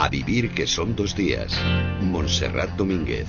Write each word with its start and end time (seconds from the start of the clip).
A 0.00 0.08
vivir 0.08 0.54
que 0.54 0.66
son 0.66 0.96
dos 0.96 1.14
días. 1.14 1.52
Montserrat 2.00 2.70
Domínguez. 2.74 3.28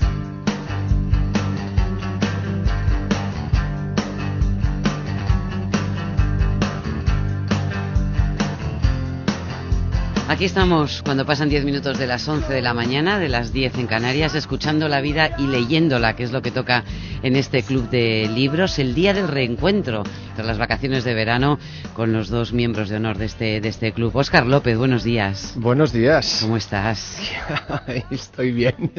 Aquí 10.32 10.46
estamos 10.46 11.02
cuando 11.04 11.26
pasan 11.26 11.50
10 11.50 11.66
minutos 11.66 12.00
de 12.00 12.08
las 12.08 12.26
11 12.26 12.54
de 12.54 12.62
la 12.62 12.74
mañana, 12.74 13.20
de 13.20 13.28
las 13.28 13.52
10 13.52 13.80
en 13.80 13.86
Canarias, 13.86 14.34
escuchando 14.34 14.88
la 14.88 15.02
vida 15.02 15.36
y 15.38 15.46
leyéndola, 15.46 16.16
que 16.16 16.24
es 16.24 16.32
lo 16.32 16.42
que 16.42 16.52
toca 16.52 16.86
en 17.22 17.36
este 17.36 17.64
club 17.64 17.90
de 17.90 18.30
libros, 18.34 18.80
el 18.80 18.96
día 18.96 19.14
del 19.14 19.28
reencuentro 19.28 20.04
tras 20.36 20.48
las 20.48 20.58
vacaciones 20.58 21.04
de 21.04 21.14
verano 21.14 21.60
con 21.94 22.14
los 22.14 22.30
dos 22.30 22.54
miembros 22.54 22.88
de 22.88 22.96
honor 22.96 23.18
de 23.18 23.26
este, 23.26 23.60
de 23.60 23.68
este 23.68 23.92
club. 23.92 24.16
Óscar 24.16 24.46
López, 24.46 24.78
buenos 24.78 25.04
días. 25.04 25.54
Buenos 25.58 25.92
días. 25.92 26.40
¿Cómo 26.40 26.56
estás? 26.56 27.20
Estoy 28.10 28.54
bien, 28.54 28.90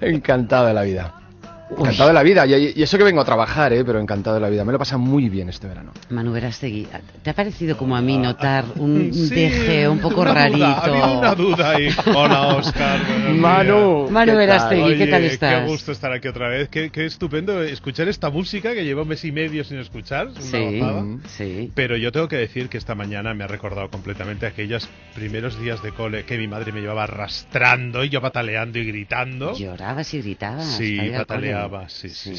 encantado 0.00 0.66
de 0.66 0.74
la 0.74 0.82
vida. 0.82 1.29
Encantado 1.70 2.08
de 2.08 2.14
la 2.14 2.22
vida, 2.22 2.46
y, 2.46 2.82
eso 2.82 2.98
que 2.98 3.04
vengo 3.04 3.20
a 3.20 3.24
trabajar, 3.24 3.72
¿eh? 3.72 3.84
pero 3.84 4.00
encantado 4.00 4.34
de 4.34 4.40
la 4.40 4.48
vida. 4.48 4.64
Me 4.64 4.72
lo 4.72 4.78
pasa 4.78 4.96
muy 4.96 5.28
bien 5.28 5.48
este 5.48 5.68
verano. 5.68 5.92
Manu 6.10 6.32
Verastegui, 6.32 6.88
¿te 7.22 7.30
ha 7.30 7.34
parecido 7.34 7.76
como 7.76 7.96
a 7.96 8.00
mí 8.00 8.18
notar 8.18 8.64
un 8.76 9.10
deje 9.30 9.88
un 9.88 10.00
poco 10.00 10.24
rarito? 10.24 10.64
Había 10.64 11.06
una 11.06 11.34
duda 11.34 11.70
ahí. 11.70 11.88
Hola, 12.14 12.56
Oscar. 12.56 13.00
Manu. 13.34 14.08
Manu 14.10 14.36
Verastegui, 14.36 14.98
¿qué 14.98 15.06
tal 15.06 15.24
estás? 15.24 15.64
Qué 15.64 15.70
gusto 15.70 15.92
estar 15.92 16.12
aquí 16.12 16.28
otra 16.28 16.48
vez. 16.48 16.68
Qué, 16.68 16.90
qué, 16.90 17.06
estupendo 17.06 17.62
escuchar 17.62 18.08
esta 18.08 18.30
música 18.30 18.74
que 18.74 18.84
llevo 18.84 19.02
un 19.02 19.08
mes 19.08 19.24
y 19.24 19.32
medio 19.32 19.62
sin 19.64 19.78
escuchar. 19.78 20.30
Sí, 20.40 20.82
sí. 21.28 21.70
Pero 21.74 21.96
yo 21.96 22.10
tengo 22.10 22.28
que 22.28 22.36
decir 22.36 22.68
que 22.68 22.78
esta 22.78 22.94
mañana 22.94 23.32
me 23.34 23.44
ha 23.44 23.46
recordado 23.46 23.90
completamente 23.90 24.46
aquellos 24.46 24.88
primeros 25.14 25.60
días 25.60 25.82
de 25.82 25.92
cole 25.92 26.24
que 26.24 26.36
mi 26.36 26.48
madre 26.48 26.72
me 26.72 26.80
llevaba 26.80 27.04
arrastrando 27.04 28.02
y 28.04 28.08
yo 28.08 28.20
pataleando 28.20 28.78
y 28.78 28.86
gritando. 28.86 29.54
¿Llorabas 29.54 30.12
y 30.14 30.18
gritabas? 30.20 30.66
Sí, 30.66 30.98
pataleando 31.16 31.59
sí, 31.88 32.08
sí, 32.08 32.36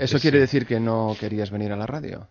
¿Eso 0.00 0.18
quiere 0.18 0.40
decir 0.40 0.66
que 0.66 0.80
no 0.80 1.16
querías 1.18 1.50
venir 1.50 1.72
a 1.72 1.76
la 1.76 1.86
radio? 1.86 2.28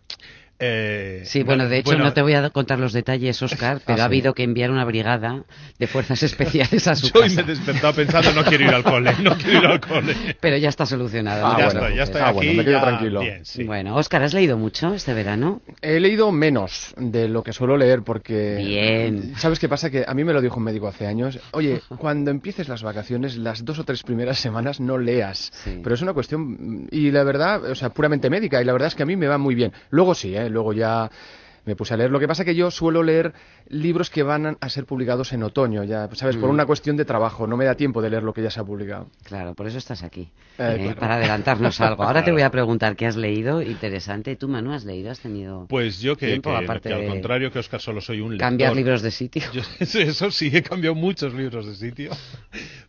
Eh, 0.61 1.21
sí, 1.23 1.43
bueno, 1.43 1.69
de 1.69 1.77
hecho 1.77 1.97
no 1.97 2.11
te 2.11 2.21
voy 2.21 2.33
a 2.33 2.49
contar 2.49 2.79
los 2.79 2.91
detalles, 2.91 3.41
Oscar, 3.41 3.77
ah, 3.79 3.83
pero 3.85 4.01
ha 4.01 4.05
habido 4.05 4.33
que 4.33 4.43
enviar 4.43 4.71
una 4.71 4.83
brigada 4.83 5.43
de 5.77 5.87
fuerzas 5.87 6.21
especiales 6.23 6.85
a 6.87 6.95
su 6.95 7.07
Yo 7.07 7.13
casa. 7.13 7.27
Yo 7.27 7.35
me 7.35 7.41
he 7.41 7.45
despertado 7.45 7.93
pensando 7.93 8.33
no 8.33 8.43
quiero 8.43 8.65
ir 8.65 8.73
al 8.73 8.83
cole, 8.83 9.13
no 9.23 9.37
quiero 9.37 9.59
ir 9.59 9.65
al 9.65 9.79
cole. 9.79 10.15
Pero 10.41 10.57
ya 10.57 10.67
está 10.67 10.85
solucionado. 10.85 11.47
Ah, 11.47 11.55
ya 11.57 11.67
está, 11.67 11.95
ya 11.95 12.03
está. 12.03 12.27
Ah, 12.27 12.31
bueno, 12.31 12.53
me 12.53 12.65
quedo 12.65 12.81
tranquilo. 12.81 13.21
Bueno, 13.65 13.95
Oscar, 13.95 14.23
¿has 14.23 14.33
leído 14.33 14.57
mucho 14.57 14.93
este 14.93 15.13
verano? 15.13 15.61
He 15.81 15.99
leído 15.99 16.29
menos 16.31 16.93
de 16.97 17.29
lo 17.29 17.41
que 17.41 17.53
suelo 17.53 17.77
leer 17.77 18.01
porque... 18.03 18.55
Bien. 18.57 19.35
¿Sabes 19.37 19.59
qué 19.59 19.69
pasa? 19.69 19.89
Que 19.89 20.03
a 20.05 20.13
mí 20.13 20.25
me 20.25 20.33
lo 20.33 20.41
dijo 20.41 20.57
un 20.57 20.63
médico 20.63 20.87
hace 20.87 21.07
años. 21.07 21.39
Oye, 21.51 21.81
cuando 21.97 22.31
empieces 22.31 22.67
las 22.67 22.83
vacaciones, 22.83 23.37
las 23.37 23.63
dos 23.63 23.79
o 23.79 23.85
tres 23.85 24.03
primeras 24.03 24.39
semanas 24.39 24.81
no 24.81 24.97
leas. 24.97 25.53
Pero 25.63 25.95
es 25.95 26.01
una 26.01 26.13
cuestión... 26.13 26.87
Y 26.91 27.11
la 27.11 27.23
verdad, 27.23 27.63
o 27.63 27.75
sea, 27.75 27.89
puramente 27.89 28.29
médica. 28.29 28.61
Y 28.61 28.65
la 28.65 28.73
verdad 28.73 28.89
es 28.89 28.95
que 28.95 29.03
a 29.03 29.05
mí 29.05 29.15
me 29.15 29.27
va 29.27 29.37
muy 29.37 29.55
bien. 29.55 29.71
Luego 29.89 30.13
sí, 30.15 30.35
¿eh? 30.35 30.48
Luego 30.49 30.73
ya 30.73 31.09
me 31.69 31.75
puse 31.75 31.93
a 31.93 31.97
leer. 31.97 32.09
Lo 32.09 32.19
que 32.19 32.27
pasa 32.27 32.41
es 32.41 32.47
que 32.47 32.55
yo 32.55 32.71
suelo 32.71 33.03
leer 33.03 33.33
libros 33.67 34.09
que 34.09 34.23
van 34.23 34.57
a 34.59 34.69
ser 34.69 34.85
publicados 34.85 35.31
en 35.33 35.43
otoño, 35.43 35.83
ya, 35.83 36.09
¿sabes? 36.13 36.35
Por 36.35 36.49
mm. 36.49 36.53
una 36.53 36.65
cuestión 36.65 36.97
de 36.97 37.05
trabajo. 37.05 37.45
No 37.45 37.57
me 37.57 37.65
da 37.65 37.75
tiempo 37.75 38.01
de 38.01 38.09
leer 38.09 38.23
lo 38.23 38.33
que 38.33 38.41
ya 38.41 38.49
se 38.49 38.59
ha 38.59 38.63
publicado. 38.63 39.07
Claro, 39.23 39.53
por 39.53 39.67
eso 39.67 39.77
estás 39.77 40.01
aquí. 40.01 40.29
Eh, 40.57 40.89
eh, 40.89 40.95
para 40.99 41.15
adelantarnos 41.15 41.79
algo. 41.81 42.03
Ahora 42.03 42.23
te 42.23 42.31
voy 42.31 42.41
a 42.41 42.49
preguntar 42.49 42.95
qué 42.95 43.05
has 43.05 43.15
leído. 43.15 43.61
Interesante. 43.61 44.35
¿Tú, 44.35 44.47
Manu, 44.47 44.73
has 44.73 44.83
leído? 44.83 45.11
¿Has 45.11 45.19
tenido 45.19 45.67
Pues 45.69 45.99
yo 45.99 46.17
que, 46.17 46.27
tiempo, 46.27 46.49
aparte 46.55 46.91
al 46.91 47.07
contrario 47.07 47.51
que 47.51 47.59
Oscar, 47.59 47.79
solo 47.79 48.01
soy 48.01 48.19
un 48.19 48.31
lector. 48.31 48.47
¿Cambiar 48.47 48.75
libros 48.75 49.03
de 49.03 49.11
sitio? 49.11 49.43
eso 49.79 50.31
sí, 50.31 50.49
he 50.51 50.63
cambiado 50.63 50.95
muchos 50.95 51.33
libros 51.35 51.67
de 51.67 51.75
sitio. 51.75 52.11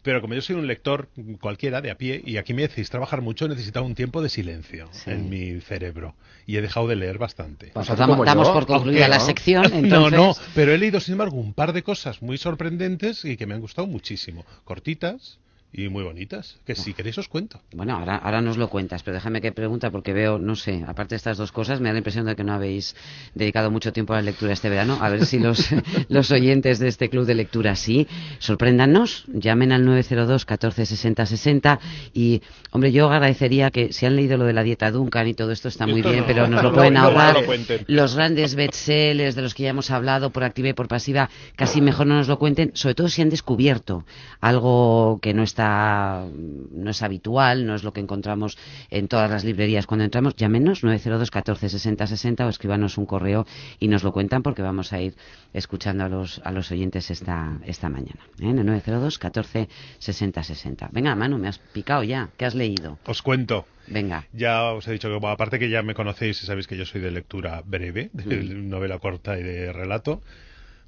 Pero 0.03 0.22
como 0.22 0.33
yo 0.33 0.41
soy 0.41 0.56
un 0.56 0.66
lector 0.66 1.10
cualquiera, 1.41 1.83
de 1.83 1.91
a 1.91 1.99
pie, 1.99 2.22
y 2.25 2.38
aquí 2.38 2.54
me 2.54 2.62
decís 2.62 2.88
trabajar 2.88 3.21
mucho, 3.21 3.44
he 3.44 3.49
necesitado 3.49 3.84
un 3.84 3.94
tiempo 3.94 4.22
de 4.22 4.31
silencio 4.31 4.88
en 5.04 5.28
mi 5.28 5.60
cerebro. 5.60 6.15
Y 6.47 6.56
he 6.56 6.62
dejado 6.62 6.88
de 6.88 6.97
leer 6.97 7.19
bastante. 7.19 7.71
Pues 7.75 7.87
damos 7.87 8.49
por 8.49 8.66
concluida 8.70 9.08
la 9.08 9.20
sección. 9.20 9.64
Entonces... 9.64 9.91
No, 9.91 10.10
no, 10.10 10.34
pero 10.54 10.72
he 10.72 10.78
leído, 10.78 11.00
sin 11.00 11.12
embargo, 11.12 11.36
un 11.36 11.53
par 11.53 11.72
de 11.72 11.82
cosas 11.82 12.22
muy 12.22 12.38
sorprendentes 12.38 13.25
y 13.25 13.36
que 13.36 13.47
me 13.47 13.54
han 13.54 13.60
gustado 13.60 13.86
muchísimo. 13.86 14.44
Cortitas, 14.64 15.38
y 15.72 15.88
muy 15.88 16.03
bonitas, 16.03 16.58
que 16.66 16.75
si 16.75 16.94
queréis 16.94 17.16
os 17.19 17.28
cuento. 17.28 17.60
Bueno, 17.72 17.94
ahora, 17.97 18.16
ahora 18.16 18.41
nos 18.41 18.56
lo 18.56 18.69
cuentas, 18.69 19.04
pero 19.04 19.14
déjame 19.14 19.41
que 19.41 19.53
pregunta 19.53 19.91
porque 19.91 20.12
veo, 20.12 20.38
no 20.38 20.56
sé, 20.56 20.84
aparte 20.86 21.10
de 21.10 21.16
estas 21.16 21.38
dos 21.38 21.53
cosas, 21.53 21.81
me 21.81 21.88
da 21.88 21.92
la 21.92 21.98
impresión 21.98 22.26
de 22.26 22.34
que 22.34 22.42
no 22.42 22.53
habéis 22.53 22.97
dedicado 23.34 23.70
mucho 23.70 23.92
tiempo 23.92 24.12
a 24.12 24.16
la 24.16 24.22
lectura 24.22 24.53
este 24.53 24.69
verano. 24.69 24.98
A 25.00 25.09
ver 25.09 25.26
si 25.26 25.38
los, 25.38 25.69
los 26.09 26.30
oyentes 26.32 26.80
de 26.80 26.88
este 26.88 27.09
club 27.09 27.25
de 27.25 27.34
lectura 27.34 27.76
sí. 27.76 28.09
Sorpréndanos, 28.41 29.25
llamen 29.28 29.70
al 29.70 29.84
902 29.84 30.44
14 30.44 30.86
60 30.86 31.26
60 31.26 31.80
y, 32.14 32.42
hombre, 32.72 32.91
yo 32.91 33.09
agradecería 33.09 33.70
que 33.70 33.92
si 33.92 34.06
han 34.06 34.16
leído 34.16 34.36
lo 34.36 34.47
de 34.47 34.53
la 34.53 34.64
dieta 34.64 34.91
Duncan 34.91 35.28
y 35.28 35.34
todo 35.34 35.53
esto 35.53 35.69
está 35.69 35.86
muy 35.86 36.03
bien, 36.03 36.25
pero 36.26 36.48
nos 36.48 36.64
lo 36.64 36.72
pueden 36.75 36.97
ahorrar. 36.97 37.44
los 37.86 38.16
grandes 38.16 38.56
bestsellers 38.56 39.36
de 39.36 39.42
los 39.42 39.54
que 39.54 39.64
ya 39.64 39.70
hemos 39.70 39.92
hablado 39.92 40.30
por 40.30 40.42
activa 40.42 40.69
y 40.69 40.72
por 40.72 40.88
pasiva, 40.88 41.30
casi 41.54 41.80
mejor 41.80 42.09
no 42.09 42.16
nos 42.16 42.26
lo 42.26 42.41
cuenten, 42.41 42.72
sobre 42.75 42.97
todo 42.97 43.09
si 43.09 43.22
han 43.22 43.30
descubierto 43.30 44.04
algo 44.41 45.20
que 45.22 45.32
no 45.32 45.44
está 45.44 45.59
no 45.60 46.91
es 46.91 47.03
habitual, 47.03 47.66
no 47.66 47.75
es 47.75 47.84
lo 47.84 47.93
que 47.93 48.00
encontramos 48.00 48.59
en 48.91 49.09
todas 49.09 49.31
las 49.31 49.44
librerías 49.44 49.87
cuando 49.87 50.04
entramos, 50.04 50.37
llámenos 50.37 50.84
902 50.84 51.31
14 51.31 51.69
60 51.69 52.06
60 52.06 52.47
o 52.47 52.48
escríbanos 52.48 52.98
un 52.98 53.06
correo 53.06 53.47
y 53.78 53.88
nos 53.88 54.03
lo 54.03 54.12
cuentan 54.12 54.43
porque 54.43 54.62
vamos 54.62 54.93
a 54.93 55.00
ir 55.00 55.15
escuchando 55.53 56.04
a 56.04 56.09
los, 56.09 56.41
a 56.44 56.53
los 56.53 56.71
oyentes 56.71 57.10
esta, 57.10 57.59
esta 57.65 57.88
mañana. 57.88 58.21
¿eh? 58.41 58.48
En 58.50 58.59
el 58.59 58.66
902 58.66 59.19
14 59.19 59.69
60 59.98 60.43
60. 60.43 60.88
Venga, 60.93 61.15
Manu, 61.15 61.38
me 61.38 61.48
has 61.48 61.59
picado 61.59 62.03
ya. 62.03 62.31
¿Qué 62.37 62.44
has 62.44 62.54
leído? 62.54 62.98
Os 63.06 63.22
cuento. 63.22 63.66
Venga. 63.87 64.27
Ya 64.32 64.72
os 64.72 64.87
he 64.87 64.92
dicho 64.92 65.09
que, 65.09 65.27
aparte 65.27 65.59
que 65.59 65.69
ya 65.69 65.82
me 65.82 65.94
conocéis 65.94 66.42
y 66.42 66.47
sabéis 66.47 66.66
que 66.66 66.77
yo 66.77 66.87
soy 66.87 67.00
de 67.00 67.10
lectura 67.10 67.62
breve, 67.65 68.10
de 68.12 68.37
mm. 68.37 68.69
novela 68.69 68.98
corta 68.98 69.38
y 69.38 69.42
de 69.42 69.72
relato, 69.72 70.22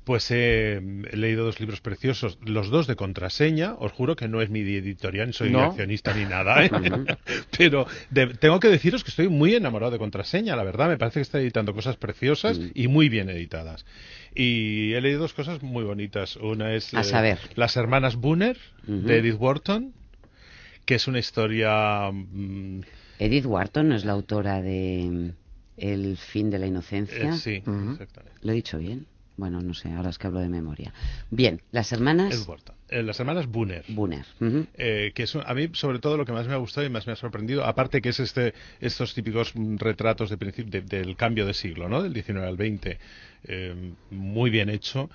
pues 0.05 0.31
he, 0.31 0.81
leído 1.13 1.45
dos 1.45 1.61
libros 1.61 1.81
preciosos, 1.81 2.39
los 2.45 2.71
dos 2.71 2.87
de 2.87 2.97
contraseña. 2.97 3.75
Os 3.79 3.93
juro 3.93 4.17
que 4.17 4.29
no 4.29 4.43
es 4.43 4.51
mi 4.51 4.61
editorial, 4.61 5.29
ni 5.29 5.33
soy 5.33 5.55
accionista 5.55 6.15
ni 6.15 6.25
nada, 6.25 6.65
¿eh? 6.65 6.71
pero 7.57 7.87
tengo 8.41 8.59
que 8.59 8.69
deciros 8.69 9.05
que 9.05 9.11
estoy 9.11 9.29
muy 9.29 9.55
enamorado 9.55 9.93
de 9.93 9.99
contraseña, 9.99 10.57
la 10.57 10.65
verdad. 10.65 10.89
Me 10.89 10.99
parece 10.99 11.21
que 11.21 11.23
está 11.23 11.39
editando 11.39 11.73
cosas 11.73 11.97
preciosas 11.97 12.59
mm. 12.59 12.71
y 12.75 12.89
muy 12.89 13.09
bien 13.09 13.31
editadas. 13.31 13.85
Y 14.35 14.93
he 14.95 15.01
leído 15.01 15.21
dos 15.21 15.35
cosas 15.35 15.63
muy 15.63 15.85
bonitas. 15.85 16.37
Una 16.37 16.75
es 16.75 16.93
eh, 16.95 17.37
Las 17.55 17.77
hermanas 17.77 18.17
Bunner, 18.17 18.57
de 18.87 19.19
Edith 19.19 19.37
Wharton, 19.39 19.93
que 20.85 20.97
es 20.97 21.07
una 21.07 21.21
historia. 21.21 22.11
Mm, 22.11 22.81
Edith 23.19 23.47
Wharton 23.47 23.93
es 23.93 24.05
la 24.05 24.13
autora 24.13 24.63
de 24.63 25.33
El 25.77 26.17
fin 26.17 26.51
de 26.51 26.59
la 26.59 26.67
inocencia. 26.67 27.35
Eh, 27.35 27.37
sí, 27.37 27.57
exactamente. 27.57 28.39
¿Lo 28.43 28.53
he 28.53 28.55
dicho 28.57 28.79
bien? 28.79 29.07
Bueno, 29.43 29.61
no 29.61 29.75
sé, 29.75 29.91
ahora 29.91 30.11
es 30.11 30.19
que 30.19 30.29
hablo 30.29 30.39
de 30.39 30.49
memoria. 30.49 30.95
Bien, 31.33 31.63
las 31.73 31.91
hermanas... 31.91 32.47
Eh, 32.91 33.03
las 33.03 33.19
hermanas 33.19 33.49
Bunner. 33.49 33.85
Bunner. 33.89 34.25
Eh, 34.79 35.11
que 35.17 35.25
es, 35.25 35.35
a 35.35 35.53
mí, 35.53 35.69
sobre 35.73 35.99
todo, 35.99 36.17
lo 36.17 36.25
que 36.25 36.31
más 36.31 36.47
me 36.47 36.53
ha 36.53 36.59
gustado 36.59 36.87
y 36.87 36.91
más 36.91 37.09
me 37.09 37.15
ha 37.15 37.17
sorprendido, 37.17 37.65
aparte 37.65 38.01
que 38.01 38.11
es 38.11 38.21
este 38.21 38.55
estos 38.81 39.15
típicos 39.15 39.53
retratos 39.79 40.31
de, 40.31 40.83
del 40.83 41.17
cambio 41.17 41.45
de 41.45 41.55
siglo, 41.55 41.89
¿no? 41.89 42.05
Del 42.05 42.13
19 42.13 42.47
al 42.47 42.57
20, 42.57 42.99
eh, 43.49 43.93
muy 44.11 44.51
bien 44.51 44.71
hecho, 44.71 45.11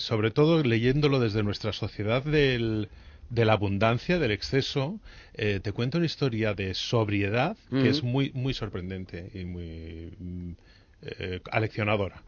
sobre 0.00 0.30
todo 0.30 0.62
leyéndolo 0.62 1.18
desde 1.18 1.42
nuestra 1.42 1.72
sociedad 1.72 2.22
del 2.22 2.90
de 3.30 3.46
la 3.46 3.54
abundancia, 3.54 4.18
del 4.18 4.30
exceso, 4.30 5.00
te 5.34 5.72
cuenta 5.72 5.96
una 5.96 6.06
historia 6.06 6.52
de 6.52 6.74
sobriedad 6.74 7.56
que 7.70 7.88
es 7.88 8.02
muy 8.02 8.30
muy 8.34 8.52
sorprendente 8.52 9.30
y 9.32 9.46
muy 9.46 10.56
eh, 11.00 11.40
aleccionadora. 11.52 12.22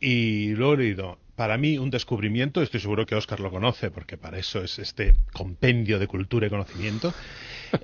Y 0.00 0.54
lo 0.56 0.74
he 0.74 0.76
leído. 0.78 1.18
Para 1.36 1.56
mí, 1.56 1.78
un 1.78 1.90
descubrimiento, 1.90 2.60
estoy 2.60 2.80
seguro 2.80 3.06
que 3.06 3.14
Oscar 3.14 3.38
lo 3.38 3.50
conoce, 3.50 3.90
porque 3.92 4.16
para 4.16 4.36
eso 4.38 4.64
es 4.64 4.80
este 4.80 5.14
compendio 5.32 5.98
de 5.98 6.06
cultura 6.06 6.46
y 6.46 6.50
conocimiento. 6.50 7.12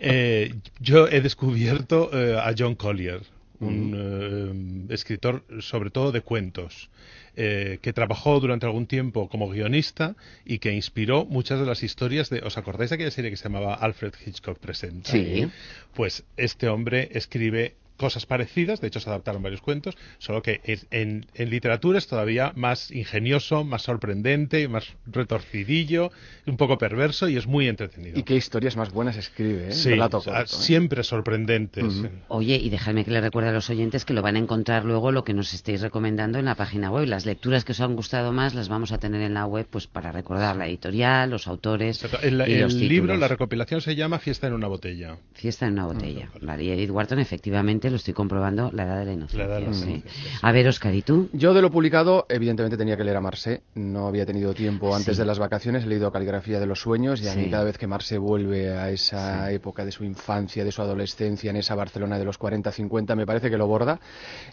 Eh, 0.01 0.53
yo 0.81 1.07
he 1.07 1.21
descubierto 1.21 2.11
eh, 2.13 2.37
a 2.37 2.53
John 2.59 2.75
Collier, 2.75 3.21
un 3.61 4.89
escritor 4.91 5.45
sobre 5.61 5.91
todo 5.91 6.11
de 6.11 6.23
cuentos. 6.23 6.91
que 7.37 7.93
trabajó 7.95 8.41
durante 8.41 8.67
algún 8.67 8.87
tiempo 8.87 9.29
como 9.29 9.49
guionista 9.49 10.17
y 10.45 10.59
que 10.59 10.73
inspiró 10.73 11.25
muchas 11.25 11.61
de 11.61 11.67
las 11.67 11.85
historias 11.85 12.31
de... 12.31 12.41
¿Os 12.41 12.59
acordáis 12.59 12.91
de 12.91 12.95
aquella 12.97 13.13
serie 13.13 13.31
que 13.31 13.37
se 13.37 13.45
llamaba 13.45 13.75
Alfred 13.75 14.15
Hitchcock 14.27 14.59
Presenta? 14.59 15.13
Sí. 15.13 15.47
Pues 15.95 16.25
este 16.37 16.67
hombre 16.67 17.11
escribe 17.13 17.77
cosas 17.97 18.27
parecidas, 18.27 18.81
de 18.81 18.89
hecho 18.89 19.01
se 19.01 19.09
adaptaron 19.09 19.43
varios 19.43 19.61
cuentos, 19.61 19.97
solo 20.19 20.43
que 20.43 20.61
en, 20.91 21.27
en, 21.35 21.51
literatura 21.51 21.99
es 21.99 22.07
todavía 22.07 22.53
más 22.55 22.91
ingenioso, 22.91 23.65
más 23.65 23.83
sorprendente, 23.83 24.69
más 24.69 24.95
retorcidillo, 25.07 26.11
un 26.47 26.57
poco 26.57 26.79
perverso 26.79 27.29
y 27.29 27.37
es 27.37 27.47
muy 27.47 27.69
entretenido. 27.69 28.19
Y 28.19 28.23
qué 28.23 28.37
historias 28.37 28.77
más 28.77 28.93
buenas 28.93 29.17
escribe, 29.17 29.69
¿eh? 29.69 29.73
Sí, 29.73 29.93
¿eh? 29.93 30.43
siempre 30.47 31.03
sorprendentes. 31.03 31.85
Oye, 32.29 32.57
y 32.57 32.69
dejadme 32.69 33.05
que 33.05 33.11
le 33.11 33.21
recuerde 33.21 33.51
a 33.51 33.53
los 33.53 33.71
oyentes 33.71 34.05
que 34.05 34.15
lo 34.15 34.23
van 34.23 34.37
a 34.37 34.39
encontrar 34.39 34.85
luego 34.85 35.13
lo 35.13 35.25
que 35.25 35.35
nos 35.35 35.55
estéis 35.55 35.81
recomendando 35.81 36.39
en 36.39 36.45
la 36.45 36.55
página 36.55 36.91
web. 36.91 37.07
Las 37.07 37.27
lecturas 37.27 37.65
que 37.65 37.73
os 37.73 37.81
han 37.81 37.97
gustado 37.97 38.33
más 38.33 38.55
las 38.55 38.69
vamos 38.69 38.93
a 38.93 38.99
tener 38.99 39.23
en 39.23 39.35
la 39.35 39.47
web 39.47 39.67
pues 39.71 39.87
para 39.87 40.13
recordar 40.13 40.57
la 40.57 40.67
editorial, 40.67 41.31
los 41.31 41.47
autores. 41.47 42.05
El, 42.23 42.41
el 42.41 42.89
libro, 42.89 43.17
la 43.17 43.29
recopilación 43.29 43.81
se 43.81 43.95
llama 43.95 44.19
Fiesta 44.19 44.47
en 44.47 44.55
una 44.55 44.69
botella. 44.69 45.17
Fiesta 45.35 45.67
en 45.67 45.75
una 45.75 45.87
botella. 45.87 46.31
María 46.41 46.75
Edith 46.75 46.91
Wharton, 46.91 47.19
efectivamente, 47.19 47.86
lo 47.91 47.97
estoy 47.97 48.15
comprobando, 48.15 48.71
la 48.73 48.85
edad 48.85 48.99
de 48.99 49.05
la 49.07 49.13
inocencia. 49.13 50.03
A 50.43 50.53
ver, 50.53 50.69
Oscar, 50.69 50.95
¿y 50.95 51.03
tú? 51.03 51.29
Yo 51.33 51.55
de 51.55 51.63
lo 51.63 51.71
publicado, 51.71 52.27
evidentemente 52.29 52.77
tenía 52.77 52.97
que 52.97 53.05
leer 53.05 53.17
a 53.17 53.21
Marse. 53.21 53.63
No 53.75 54.07
había 54.07 54.27
tenido 54.27 54.55
tiempo 54.55 54.95
antes 54.95 55.17
de 55.17 55.25
las 55.25 55.39
vacaciones. 55.39 55.85
He 55.85 55.87
leído 55.87 56.11
Caligrafía 56.13 56.61
de 56.61 56.67
los 56.67 56.81
Sueños 56.81 57.21
y 57.23 57.29
a 57.29 57.35
mí 57.35 57.51
cada 57.51 57.65
vez 57.65 57.79
que 57.79 57.87
Marse 57.87 58.19
vuelve 58.19 58.71
a 58.71 58.91
esa 58.91 59.51
época 59.53 59.85
de 59.85 59.93
su 59.93 60.05
infancia, 60.05 60.65
de 60.65 60.73
su 60.73 60.83
adolescencia, 60.83 61.51
en 61.51 61.57
esa 61.57 61.75
Barcelona 61.75 62.19
de 62.19 62.25
los 62.25 62.39
40-50, 62.39 63.17
me 63.17 63.27
parece 63.27 63.51
que 63.51 63.59
lo 63.59 63.67
borda. 63.67 64.01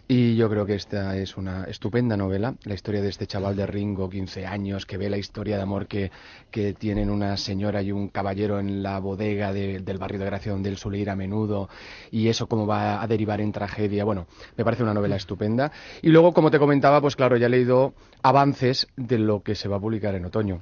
Y 0.07 0.35
yo 0.35 0.49
creo 0.49 0.65
que 0.65 0.75
esta 0.75 1.17
es 1.17 1.37
una 1.37 1.65
estupenda 1.65 2.17
novela. 2.17 2.55
La 2.63 2.73
historia 2.73 3.01
de 3.01 3.09
este 3.09 3.27
chaval 3.27 3.55
de 3.55 3.65
Ringo, 3.65 4.09
15 4.09 4.45
años, 4.45 4.85
que 4.85 4.97
ve 4.97 5.09
la 5.09 5.17
historia 5.17 5.57
de 5.57 5.63
amor 5.63 5.87
que, 5.87 6.11
que 6.51 6.73
tienen 6.73 7.09
una 7.09 7.37
señora 7.37 7.81
y 7.81 7.91
un 7.91 8.09
caballero 8.09 8.59
en 8.59 8.83
la 8.83 8.99
bodega 8.99 9.53
del 9.53 9.97
barrio 9.97 10.19
de 10.19 10.25
Gracia 10.25 10.51
donde 10.51 10.69
él 10.69 10.77
suele 10.77 10.99
ir 10.99 11.09
a 11.09 11.15
menudo 11.15 11.69
y 12.11 12.27
eso 12.27 12.47
cómo 12.47 12.65
va 12.65 13.01
a 13.01 13.07
derivar 13.23 13.41
en 13.41 13.51
tragedia. 13.53 14.03
Bueno, 14.03 14.27
me 14.57 14.65
parece 14.65 14.83
una 14.83 14.93
novela 14.93 15.15
estupenda. 15.15 15.71
Y 16.01 16.09
luego, 16.09 16.33
como 16.33 16.51
te 16.51 16.59
comentaba, 16.59 16.99
pues 16.99 17.15
claro, 17.15 17.37
ya 17.37 17.47
he 17.47 17.49
leído 17.49 17.93
avances 18.21 18.87
de 18.97 19.17
lo 19.17 19.41
que 19.41 19.55
se 19.55 19.67
va 19.67 19.77
a 19.77 19.79
publicar 19.79 20.15
en 20.15 20.25
otoño. 20.25 20.59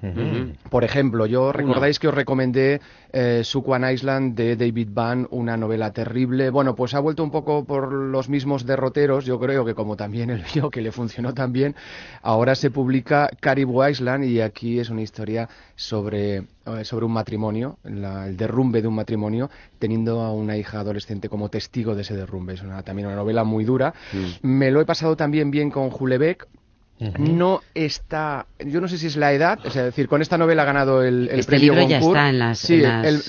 Por 0.69 0.83
ejemplo, 0.83 1.25
yo 1.25 1.51
recordáis 1.51 1.99
que 1.99 2.07
os 2.07 2.13
recomendé 2.13 2.81
eh, 3.13 3.43
Island 3.93 4.35
de 4.35 4.55
David 4.55 4.89
Van, 4.91 5.27
una 5.31 5.57
novela 5.57 5.91
terrible. 5.91 6.49
Bueno, 6.49 6.75
pues 6.75 6.93
ha 6.93 6.99
vuelto 6.99 7.23
un 7.23 7.31
poco 7.31 7.65
por 7.65 7.91
los 7.91 8.29
mismos 8.29 8.65
derroteros. 8.65 9.25
Yo 9.25 9.39
creo 9.39 9.65
que 9.65 9.73
como 9.73 9.95
también 9.95 10.29
él 10.29 10.43
vio 10.53 10.69
que 10.69 10.81
le 10.81 10.91
funcionó 10.91 11.33
tan 11.33 11.51
bien, 11.51 11.75
ahora 12.21 12.55
se 12.55 12.69
publica 12.69 13.29
Caribou 13.39 13.87
Island 13.87 14.25
y 14.25 14.41
aquí 14.41 14.79
es 14.79 14.89
una 14.89 15.01
historia 15.01 15.49
sobre, 15.75 16.43
sobre 16.83 17.05
un 17.05 17.11
matrimonio, 17.11 17.77
el 17.83 18.37
derrumbe 18.37 18.81
de 18.81 18.87
un 18.87 18.95
matrimonio, 18.95 19.49
teniendo 19.79 20.21
a 20.21 20.31
una 20.31 20.57
hija 20.57 20.79
adolescente 20.79 21.29
como 21.29 21.49
testigo 21.49 21.95
de 21.95 22.01
ese 22.03 22.15
derrumbe. 22.15 22.53
Es 22.53 22.61
una, 22.61 22.83
también 22.83 23.07
una 23.07 23.15
novela 23.15 23.43
muy 23.43 23.65
dura. 23.65 23.93
Mm. 24.13 24.47
Me 24.47 24.71
lo 24.71 24.81
he 24.81 24.85
pasado 24.85 25.15
también 25.15 25.51
bien 25.51 25.71
con 25.71 25.89
Julebeck, 25.89 26.47
no 27.17 27.61
está, 27.73 28.45
yo 28.59 28.79
no 28.79 28.87
sé 28.87 28.97
si 28.97 29.07
es 29.07 29.15
la 29.15 29.33
edad, 29.33 29.59
es 29.63 29.73
decir, 29.73 30.07
con 30.07 30.21
esta 30.21 30.37
novela 30.37 30.61
ha 30.61 30.65
ganado 30.65 31.03
el, 31.03 31.29
el 31.29 31.39
este 31.39 31.51
premio 31.51 31.73
libro 31.73 31.89
ya 31.89 31.97
está 31.99 32.29
en 32.29 32.39
las, 32.39 32.59
sí, 32.59 32.81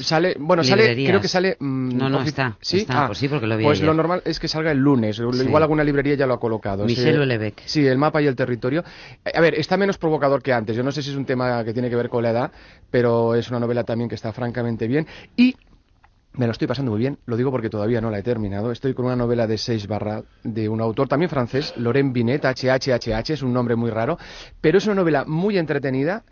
sale, 0.03 0.37
bueno, 0.39 0.63
sale, 0.63 0.95
creo 0.95 1.21
que 1.21 1.29
sale. 1.29 1.57
Mm, 1.59 1.97
no, 1.97 2.09
no 2.09 2.23
está, 2.23 2.57
sí, 2.61 2.79
está, 2.79 3.05
ah, 3.05 3.07
pues 3.07 3.19
sí, 3.19 3.29
porque 3.29 3.47
lo 3.47 3.57
vi 3.57 3.65
Pues 3.65 3.81
lo 3.81 3.95
normal 3.95 4.23
es 4.25 4.39
que 4.39 4.49
salga 4.49 4.71
el 4.71 4.79
lunes, 4.79 5.19
igual 5.19 5.63
alguna 5.63 5.85
librería 5.85 6.15
ya 6.15 6.27
lo 6.27 6.35
ha 6.35 6.41
colocado. 6.41 6.85
Michel 6.85 7.27
Lebec. 7.27 7.63
Sí, 7.65 7.87
el 7.87 7.99
mapa 7.99 8.21
y 8.21 8.27
el 8.27 8.37
territorio. 8.37 8.85
A 9.33 9.41
ver, 9.41 9.55
está 9.55 9.77
menos 9.77 9.99
provocador 9.99 10.43
que 10.43 10.53
antes. 10.53 10.77
Yo 10.77 10.83
no 10.83 10.93
sé 10.93 11.03
si 11.03 11.11
es 11.11 11.17
un 11.17 11.25
tema 11.25 11.65
que 11.65 11.73
tiene 11.73 11.89
que 11.89 11.97
ver 11.97 12.09
con 12.09 12.23
la 12.23 12.31
edad, 12.31 12.53
pero 12.91 13.35
es 13.35 13.49
una 13.51 13.61
novela 13.61 13.85
también 13.85 14.09
que 14.09 14.15
está 14.15 14.33
francamente 14.33 14.87
bien 14.87 15.07
y 15.37 15.57
me 16.35 16.47
lo 16.47 16.53
estoy 16.53 16.67
pasando 16.67 16.93
muy 16.93 17.01
bien, 17.01 17.19
lo 17.27 17.37
digo 17.37 17.51
porque 17.51 17.69
todavía 17.69 18.01
no 18.01 18.11
la 18.11 18.19
he 18.19 18.23
terminado. 18.23 18.73
Estoy 18.73 18.95
con 18.95 19.07
una 19.07 19.17
novela 19.17 19.47
de 19.47 19.59
seis 19.59 19.87
barra 19.87 20.23
de 20.43 20.69
un 20.69 20.81
autor 20.81 21.09
también 21.09 21.29
francés, 21.29 21.75
Laurent 21.77 22.13
Binet, 22.13 22.45
HHHH, 22.45 23.31
es 23.31 23.43
un 23.43 23.53
nombre 23.53 23.77
muy 23.77 23.91
raro, 23.91 24.19
pero 24.61 24.79
es 24.79 24.87
una 24.87 24.95
novela 24.95 25.25
muy 25.27 25.59
entretenida 25.59 26.25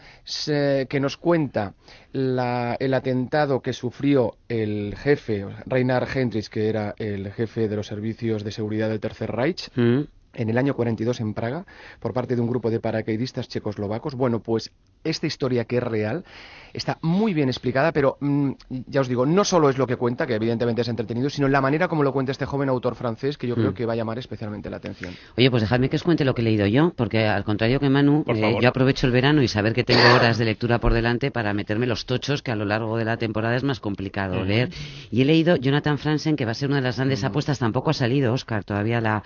que 0.47 1.00
nos 1.00 1.17
cuenta 1.17 1.75
el 2.12 2.94
atentado 2.94 3.61
que 3.61 3.73
sufrió 3.73 4.37
el 4.49 4.94
jefe, 4.97 5.47
Reinhard 5.67 6.08
Hendricks, 6.17 6.49
que 6.49 6.69
era 6.69 6.94
el 6.99 7.32
jefe 7.32 7.69
de 7.69 7.76
los 7.76 7.87
servicios 7.87 8.43
de 8.43 8.50
seguridad 8.53 8.88
del 8.88 9.00
Tercer 9.00 9.31
Reich. 9.31 9.69
Mm. 9.76 10.03
En 10.35 10.50
el 10.50 10.59
año 10.59 10.75
42 10.75 11.21
en 11.21 11.35
Praga 11.35 11.67
por 12.00 12.12
parte 12.12 12.35
de 12.35 12.41
un 12.41 12.49
grupo 12.49 12.71
de 12.71 12.81
paracaidistas 12.81 13.49
checoslovacos. 13.49 14.15
Bueno, 14.15 14.41
pues 14.41 14.71
esta 15.05 15.27
historia 15.27 15.65
que 15.65 15.79
es 15.79 15.82
real 15.82 16.25
está 16.73 16.99
muy 17.03 17.35
bien 17.35 17.49
explicada, 17.49 17.93
pero 17.93 18.17
mm, 18.21 18.50
ya 18.87 19.00
os 19.00 19.09
digo, 19.09 19.27
no 19.27 19.44
solo 19.44 19.71
es 19.71 19.79
lo 19.79 19.87
que 19.87 19.97
cuenta, 19.97 20.27
que 20.27 20.35
evidentemente 20.35 20.82
es 20.82 20.88
entretenido, 20.88 21.31
sino 21.31 21.49
la 21.49 21.61
manera 21.61 21.88
como 21.88 22.03
lo 22.03 22.12
cuenta 22.12 22.32
este 22.32 22.47
joven 22.47 22.69
autor 22.69 22.94
francés, 22.94 23.38
que 23.38 23.47
yo 23.47 23.55
creo 23.55 23.73
mm. 23.73 23.75
que 23.75 23.87
va 23.87 23.94
a 23.94 23.97
llamar 23.97 24.19
especialmente 24.19 24.71
la 24.71 24.77
atención. 24.77 25.15
Oye, 25.37 25.50
pues 25.50 25.62
dejadme 25.62 25.88
que 25.88 25.97
os 25.97 26.03
cuente 26.03 26.25
lo 26.25 26.35
que 26.35 26.43
he 26.43 26.44
leído 26.44 26.67
yo, 26.67 26.93
porque 26.94 27.27
al 27.27 27.44
contrario 27.44 27.81
que 27.81 27.88
Manu, 27.88 28.25
eh, 28.29 28.56
yo 28.61 28.69
aprovecho 28.69 29.06
el 29.06 29.12
verano 29.12 29.43
y 29.43 29.49
saber 29.49 29.73
que 29.73 29.85
tengo 29.85 30.03
horas 30.15 30.38
de 30.38 30.44
lectura 30.44 30.79
por 30.79 30.93
delante 30.93 31.31
para 31.31 31.55
meterme 31.55 31.87
los 31.87 32.06
tochos, 32.06 32.43
que 32.43 32.53
a 32.53 32.56
lo 32.56 32.65
largo 32.65 32.97
de 32.97 33.05
la 33.05 33.17
temporada 33.17 33.56
es 33.56 33.65
más 33.65 33.81
complicado 33.81 34.44
leer. 34.44 34.71
Y 35.11 35.23
he 35.23 35.25
leído 35.25 35.56
Jonathan 35.56 35.99
Franzen, 35.99 36.37
que 36.37 36.44
va 36.44 36.53
a 36.53 36.55
ser 36.55 36.69
una 36.69 36.77
de 36.77 36.82
las 36.82 36.97
grandes 36.97 37.25
apuestas, 37.25 37.59
tampoco 37.59 37.91
ha 37.91 37.94
salido, 37.94 38.32
Oscar, 38.32 38.65
todavía 38.65 39.00
la, 39.00 39.23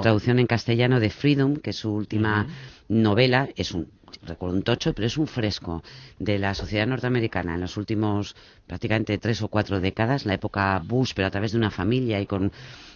traducción 0.00 0.38
en 0.42 0.46
castellano 0.46 1.00
de 1.00 1.10
Freedom, 1.10 1.56
que 1.56 1.70
es 1.70 1.76
su 1.76 1.92
última 1.92 2.46
novela, 2.92 3.48
es 3.56 3.72
un 3.72 3.88
recuerdo 4.22 4.56
un 4.56 4.62
tocho, 4.62 4.92
pero 4.92 5.06
es 5.06 5.16
un 5.16 5.26
fresco 5.26 5.82
de 6.18 6.38
la 6.38 6.54
sociedad 6.54 6.86
norteamericana 6.86 7.54
en 7.54 7.60
los 7.60 7.76
últimos 7.76 8.36
prácticamente 8.66 9.18
tres 9.18 9.42
o 9.42 9.48
cuatro 9.48 9.80
décadas, 9.80 10.26
la 10.26 10.34
época 10.34 10.80
Bush, 10.84 11.12
pero 11.14 11.28
a 11.28 11.30
través 11.30 11.52
de 11.52 11.58
una 11.58 11.70
familia 11.70 12.20
y 12.20 12.26
con 12.26 12.52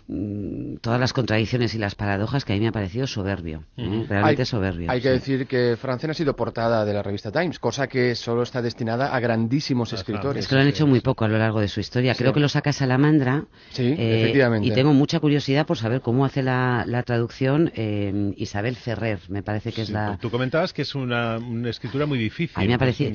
Mm, 0.09 0.77
todas 0.77 1.01
las 1.01 1.13
contradicciones 1.13 1.75
y 1.75 1.79
las 1.79 1.97
paradojas 1.97 2.45
que 2.45 2.53
a 2.53 2.57
mí 2.57 2.61
me 2.61 2.69
ha 2.69 2.73
parecido 2.73 3.09
soberbio, 3.09 3.65
¿eh? 3.77 4.07
realmente 4.09 4.45
soberbio. 4.45 4.89
Hay 4.89 5.01
que 5.01 5.09
decir 5.11 5.49
que 5.49 5.77
Francena 5.77 6.13
ha 6.13 6.15
sido 6.15 6.37
portada 6.37 6.85
de 6.85 6.95
la 6.95 7.03
revista 7.03 7.33
Times, 7.33 7.59
cosa 7.59 7.89
que 7.89 8.15
solo 8.15 8.45
está 8.45 8.63
destinada 8.63 9.13
a 9.13 9.19
grandísimos 9.19 9.93
escritores. 9.93 10.45
Es 10.45 10.49
que 10.49 10.55
lo 10.55 10.61
han 10.61 10.69
hecho 10.69 10.87
muy 10.87 11.01
poco 11.01 11.25
a 11.25 11.29
lo 11.29 11.39
largo 11.39 11.61
de 11.61 11.67
su 11.67 11.81
historia. 11.81 12.15
Creo 12.15 12.33
que 12.33 12.39
lo 12.39 12.49
saca 12.49 12.73
Salamandra. 12.73 13.47
Sí, 13.71 13.83
eh, 13.99 14.21
efectivamente. 14.21 14.69
Y 14.69 14.71
tengo 14.71 14.93
mucha 14.93 15.19
curiosidad 15.19 15.67
por 15.67 15.77
saber 15.77 16.01
cómo 16.03 16.25
hace 16.25 16.45
la, 16.45 17.03
traducción 17.05 17.73
eh, 17.75 18.33
Isabel 18.37 18.77
Ferrer, 18.77 19.19
me 19.29 19.43
parece 19.43 19.73
que 19.73 19.86
es 19.87 19.93
la... 19.93 20.19
Tú 20.19 20.31
comentabas 20.31 20.73
que 20.73 20.83
es 20.83 20.95
una, 20.95 21.39
escritura 21.69 22.07
muy 22.07 22.19
difícil. 22.19 22.57
A 22.57 22.61
mí 22.61 22.69
me 22.69 22.75
ha 22.75 22.79
parecido, 22.79 23.13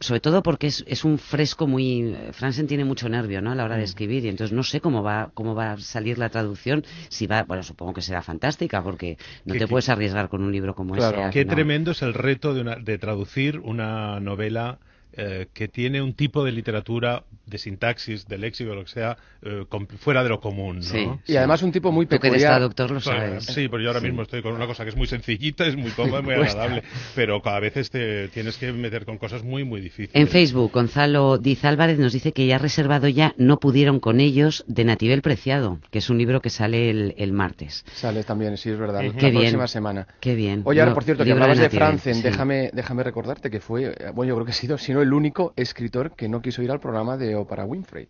sobre 0.00 0.20
todo 0.20 0.42
porque 0.42 0.68
es, 0.68 0.84
es, 0.86 1.04
un 1.04 1.18
fresco 1.18 1.66
muy... 1.66 2.16
Franzen 2.32 2.66
tiene 2.66 2.84
mucho 2.84 3.08
nervio 3.08 3.40
¿no? 3.42 3.52
a 3.52 3.54
la 3.54 3.64
hora 3.64 3.76
de 3.76 3.82
mm. 3.82 3.84
escribir 3.84 4.24
y 4.24 4.28
entonces 4.28 4.54
no 4.54 4.62
sé 4.62 4.80
cómo 4.80 5.02
va, 5.02 5.30
cómo 5.34 5.54
va 5.54 5.72
a 5.72 5.76
salir 5.78 6.18
la 6.18 6.28
traducción, 6.28 6.84
si 7.08 7.26
va, 7.26 7.42
bueno, 7.42 7.62
supongo 7.62 7.94
que 7.94 8.02
será 8.02 8.22
fantástica, 8.22 8.82
porque 8.82 9.18
no 9.44 9.54
te 9.54 9.66
puedes 9.66 9.88
arriesgar 9.88 10.28
con 10.28 10.42
un 10.42 10.52
libro 10.52 10.74
como 10.74 10.96
ese. 10.96 11.30
Qué 11.32 11.44
tremendo 11.44 11.92
es 11.92 12.02
el 12.02 12.14
reto 12.14 12.54
de, 12.54 12.76
de 12.82 12.98
traducir 12.98 13.58
una 13.58 14.20
novela 14.20 14.78
eh, 15.16 15.46
que 15.52 15.68
tiene 15.68 16.02
un 16.02 16.14
tipo 16.14 16.44
de 16.44 16.52
literatura 16.52 17.24
de 17.46 17.58
sintaxis, 17.58 18.26
de 18.26 18.38
léxico, 18.38 18.74
lo 18.74 18.84
que 18.84 18.90
sea, 18.90 19.16
eh, 19.42 19.64
fuera 19.98 20.22
de 20.22 20.28
lo 20.28 20.40
común. 20.40 20.80
¿no? 20.80 21.20
Y 21.26 21.36
además 21.36 21.62
un 21.62 21.72
tipo 21.72 21.92
muy 21.92 22.06
peculiar. 22.06 22.38
Que 22.38 22.44
traductor 22.44 22.90
lo 22.90 23.00
sabes. 23.00 23.44
sí, 23.44 23.68
pero 23.68 23.82
yo 23.82 23.88
ahora 23.88 24.00
mismo 24.00 24.22
estoy 24.22 24.42
con 24.42 24.54
una 24.54 24.66
cosa 24.66 24.82
que 24.84 24.90
es 24.90 24.96
muy 24.96 25.06
sencillita, 25.06 25.66
es 25.66 25.76
muy 25.76 25.90
cómoda, 25.96 26.22
muy 26.22 26.34
agradable, 26.34 26.82
pero 27.14 27.40
cada 27.42 27.60
vez 27.60 27.90
te 27.90 28.28
tienes 28.28 28.56
que 28.56 28.72
meter 28.72 29.04
con 29.04 29.18
cosas 29.18 29.44
muy, 29.44 29.64
muy 29.64 29.80
difíciles. 29.80 30.14
En 30.14 30.28
Facebook, 30.28 30.72
Gonzalo 30.72 31.38
Diz 31.38 31.64
Álvarez 31.64 31.98
nos 31.98 32.12
dice 32.12 32.32
que 32.32 32.46
ya 32.46 32.56
ha 32.56 32.58
reservado 32.58 33.08
ya 33.08 33.34
No 33.36 33.58
pudieron 33.58 34.00
con 34.00 34.20
ellos 34.20 34.64
de 34.66 34.84
Nativel 34.84 35.22
Preciado, 35.22 35.78
que 35.90 35.98
es 35.98 36.10
un 36.10 36.18
libro 36.18 36.40
que 36.40 36.50
sale 36.50 36.90
el, 36.90 37.32
martes. 37.32 37.84
Sale 37.94 38.24
también, 38.24 38.56
sí, 38.56 38.70
es 38.70 38.78
verdad, 38.78 39.02
la 39.02 39.12
bien. 39.12 39.34
próxima 39.34 39.66
semana. 39.66 40.06
Qué 40.20 40.34
bien. 40.34 40.62
Oye, 40.64 40.80
ahora, 40.80 40.94
por 40.94 41.04
cierto, 41.04 41.24
que 41.24 41.32
hablabas 41.32 41.58
de, 41.58 41.70
Franzen, 41.70 42.22
déjame, 42.22 42.70
déjame 42.72 43.02
recordarte 43.02 43.50
que 43.50 43.60
fue, 43.60 43.94
bueno, 44.14 44.30
yo 44.30 44.34
creo 44.36 44.46
que 44.46 44.52
ha 44.52 44.54
sido, 44.54 44.78
si 44.78 44.92
no 44.92 45.03
el 45.04 45.12
único 45.12 45.52
escritor 45.56 46.12
que 46.16 46.28
no 46.28 46.42
quiso 46.42 46.62
ir 46.62 46.70
al 46.70 46.80
programa 46.80 47.16
de 47.16 47.36
Oprah 47.36 47.64
Winfrey. 47.64 48.08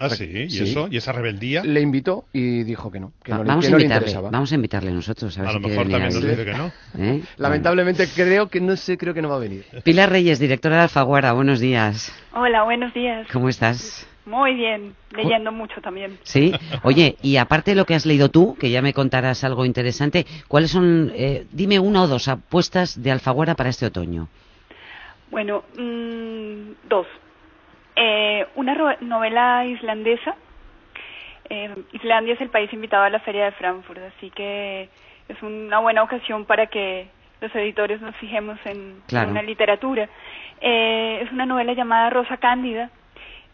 Ah, 0.00 0.10
sí, 0.10 0.28
¿y 0.48 0.62
eso? 0.62 0.88
¿Y 0.90 0.96
esa 0.96 1.12
rebeldía? 1.12 1.62
Le 1.62 1.80
invitó 1.80 2.24
y 2.32 2.64
dijo 2.64 2.90
que 2.90 2.98
no, 2.98 3.12
que 3.22 3.30
no, 3.30 3.44
vamos, 3.44 3.64
a 3.66 3.70
invitarle, 3.70 4.12
vamos 4.12 4.50
a 4.50 4.54
invitarle 4.56 4.90
nosotros. 4.90 5.38
A, 5.38 5.42
ver 5.42 5.50
a 5.50 5.52
lo 5.52 5.60
mejor 5.60 5.88
también 5.88 6.12
nos 6.12 6.22
dice 6.22 6.44
que 6.44 6.54
no. 6.54 6.72
¿Eh? 6.98 7.22
Lamentablemente 7.36 8.08
creo 8.08 8.48
que 8.48 8.60
no 8.60 8.74
sé, 8.76 8.98
creo 8.98 9.14
que 9.14 9.22
no 9.22 9.28
va 9.28 9.36
a 9.36 9.38
venir. 9.38 9.64
Pilar 9.84 10.10
Reyes, 10.10 10.40
directora 10.40 10.76
de 10.76 10.82
Alfaguara, 10.82 11.32
buenos 11.34 11.60
días. 11.60 12.12
Hola, 12.32 12.64
buenos 12.64 12.92
días. 12.94 13.28
¿Cómo 13.32 13.48
estás? 13.48 14.08
Muy 14.26 14.54
bien, 14.54 14.94
leyendo 15.14 15.52
mucho 15.52 15.80
también. 15.82 16.18
Sí, 16.22 16.52
oye, 16.82 17.16
y 17.22 17.36
aparte 17.36 17.72
de 17.72 17.74
lo 17.76 17.84
que 17.84 17.94
has 17.94 18.06
leído 18.06 18.30
tú, 18.30 18.56
que 18.58 18.70
ya 18.70 18.82
me 18.82 18.94
contarás 18.94 19.44
algo 19.44 19.66
interesante, 19.66 20.26
¿cuáles 20.48 20.70
son, 20.70 21.12
eh, 21.14 21.46
dime 21.52 21.78
una 21.78 22.02
o 22.02 22.08
dos 22.08 22.26
apuestas 22.26 23.00
de 23.00 23.12
Alfaguara 23.12 23.54
para 23.54 23.68
este 23.68 23.86
otoño? 23.86 24.28
Bueno, 25.34 25.64
mm, 25.76 26.88
dos. 26.88 27.08
Eh, 27.96 28.46
una 28.54 28.96
novela 29.00 29.66
islandesa. 29.66 30.36
Eh, 31.50 31.74
Islandia 31.90 32.34
es 32.34 32.40
el 32.40 32.50
país 32.50 32.72
invitado 32.72 33.02
a 33.02 33.10
la 33.10 33.18
Feria 33.18 33.46
de 33.46 33.50
Frankfurt, 33.50 33.98
así 34.16 34.30
que 34.30 34.88
es 35.28 35.42
una 35.42 35.80
buena 35.80 36.04
ocasión 36.04 36.44
para 36.44 36.68
que 36.68 37.08
los 37.40 37.52
editores 37.56 38.00
nos 38.00 38.14
fijemos 38.18 38.60
en, 38.64 39.02
una 39.10 39.42
literatura. 39.42 40.08
Eh, 40.60 41.22
es 41.24 41.32
una 41.32 41.46
novela 41.46 41.72
llamada 41.72 42.10
Rosa 42.10 42.36
Cándida. 42.36 42.90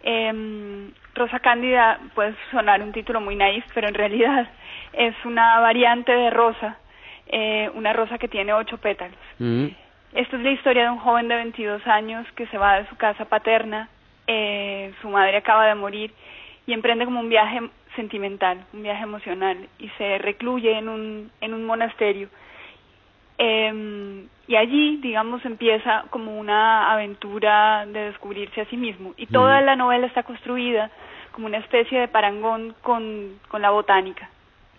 Em, 0.03 0.93
Rosa 1.15 1.39
Cándida 1.39 1.99
puede 2.15 2.35
sonar 2.51 2.83
un 2.83 2.93
título 2.93 3.23
muy 3.23 3.37
naif, 3.37 3.65
pero 3.73 3.89
en 3.89 3.95
realidad 3.95 4.51
es 4.93 5.15
una 5.25 5.61
variante 5.61 6.13
de 6.13 6.29
rosa, 6.29 6.77
eh, 7.27 7.71
una 7.73 7.95
rosa 7.95 8.19
que 8.19 8.29
tiene 8.29 8.53
ocho 8.53 8.77
pétalos. 8.77 9.17
Mm. 9.39 9.69
Esta 10.13 10.37
es 10.37 10.43
la 10.43 10.51
historia 10.51 10.85
de 10.85 10.91
un 10.91 10.99
joven 10.99 11.29
de 11.29 11.37
22 11.37 11.87
años 11.87 12.27
que 12.35 12.47
se 12.49 12.59
va 12.59 12.81
de 12.81 12.89
su 12.89 12.97
casa 12.97 13.25
paterna, 13.27 13.89
eh, 14.27 14.93
su 15.01 15.09
madre 15.09 15.37
acaba 15.37 15.67
de 15.67 15.75
morir 15.75 16.13
y 16.67 16.73
emprende 16.73 17.05
como 17.05 17.21
un 17.21 17.29
viaje 17.29 17.61
sentimental, 17.97 18.65
un 18.73 18.83
viaje 18.83 19.03
emocional 19.03 19.69
y 19.79 19.89
se 19.99 20.19
recluye 20.19 20.77
en 20.77 20.89
un, 20.89 21.31
en 21.41 21.55
un 21.55 21.65
monasterio. 21.65 22.29
Eh, 23.39 24.27
y 24.51 24.57
allí, 24.57 24.97
digamos, 24.97 25.45
empieza 25.45 26.07
como 26.11 26.39
una 26.39 26.93
aventura 26.93 27.87
de 27.87 28.07
descubrirse 28.07 28.63
a 28.63 28.65
sí 28.67 28.77
mismo. 28.77 29.15
Y 29.17 29.27
toda 29.27 29.61
la 29.61 29.77
novela 29.77 30.09
está 30.09 30.25
construida 30.25 30.91
como 31.31 31.47
una 31.47 31.59
especie 31.59 32.01
de 32.01 32.09
parangón 32.09 32.75
con, 32.83 33.39
con 33.47 33.63
la 33.63 33.71
botánica. 33.71 34.29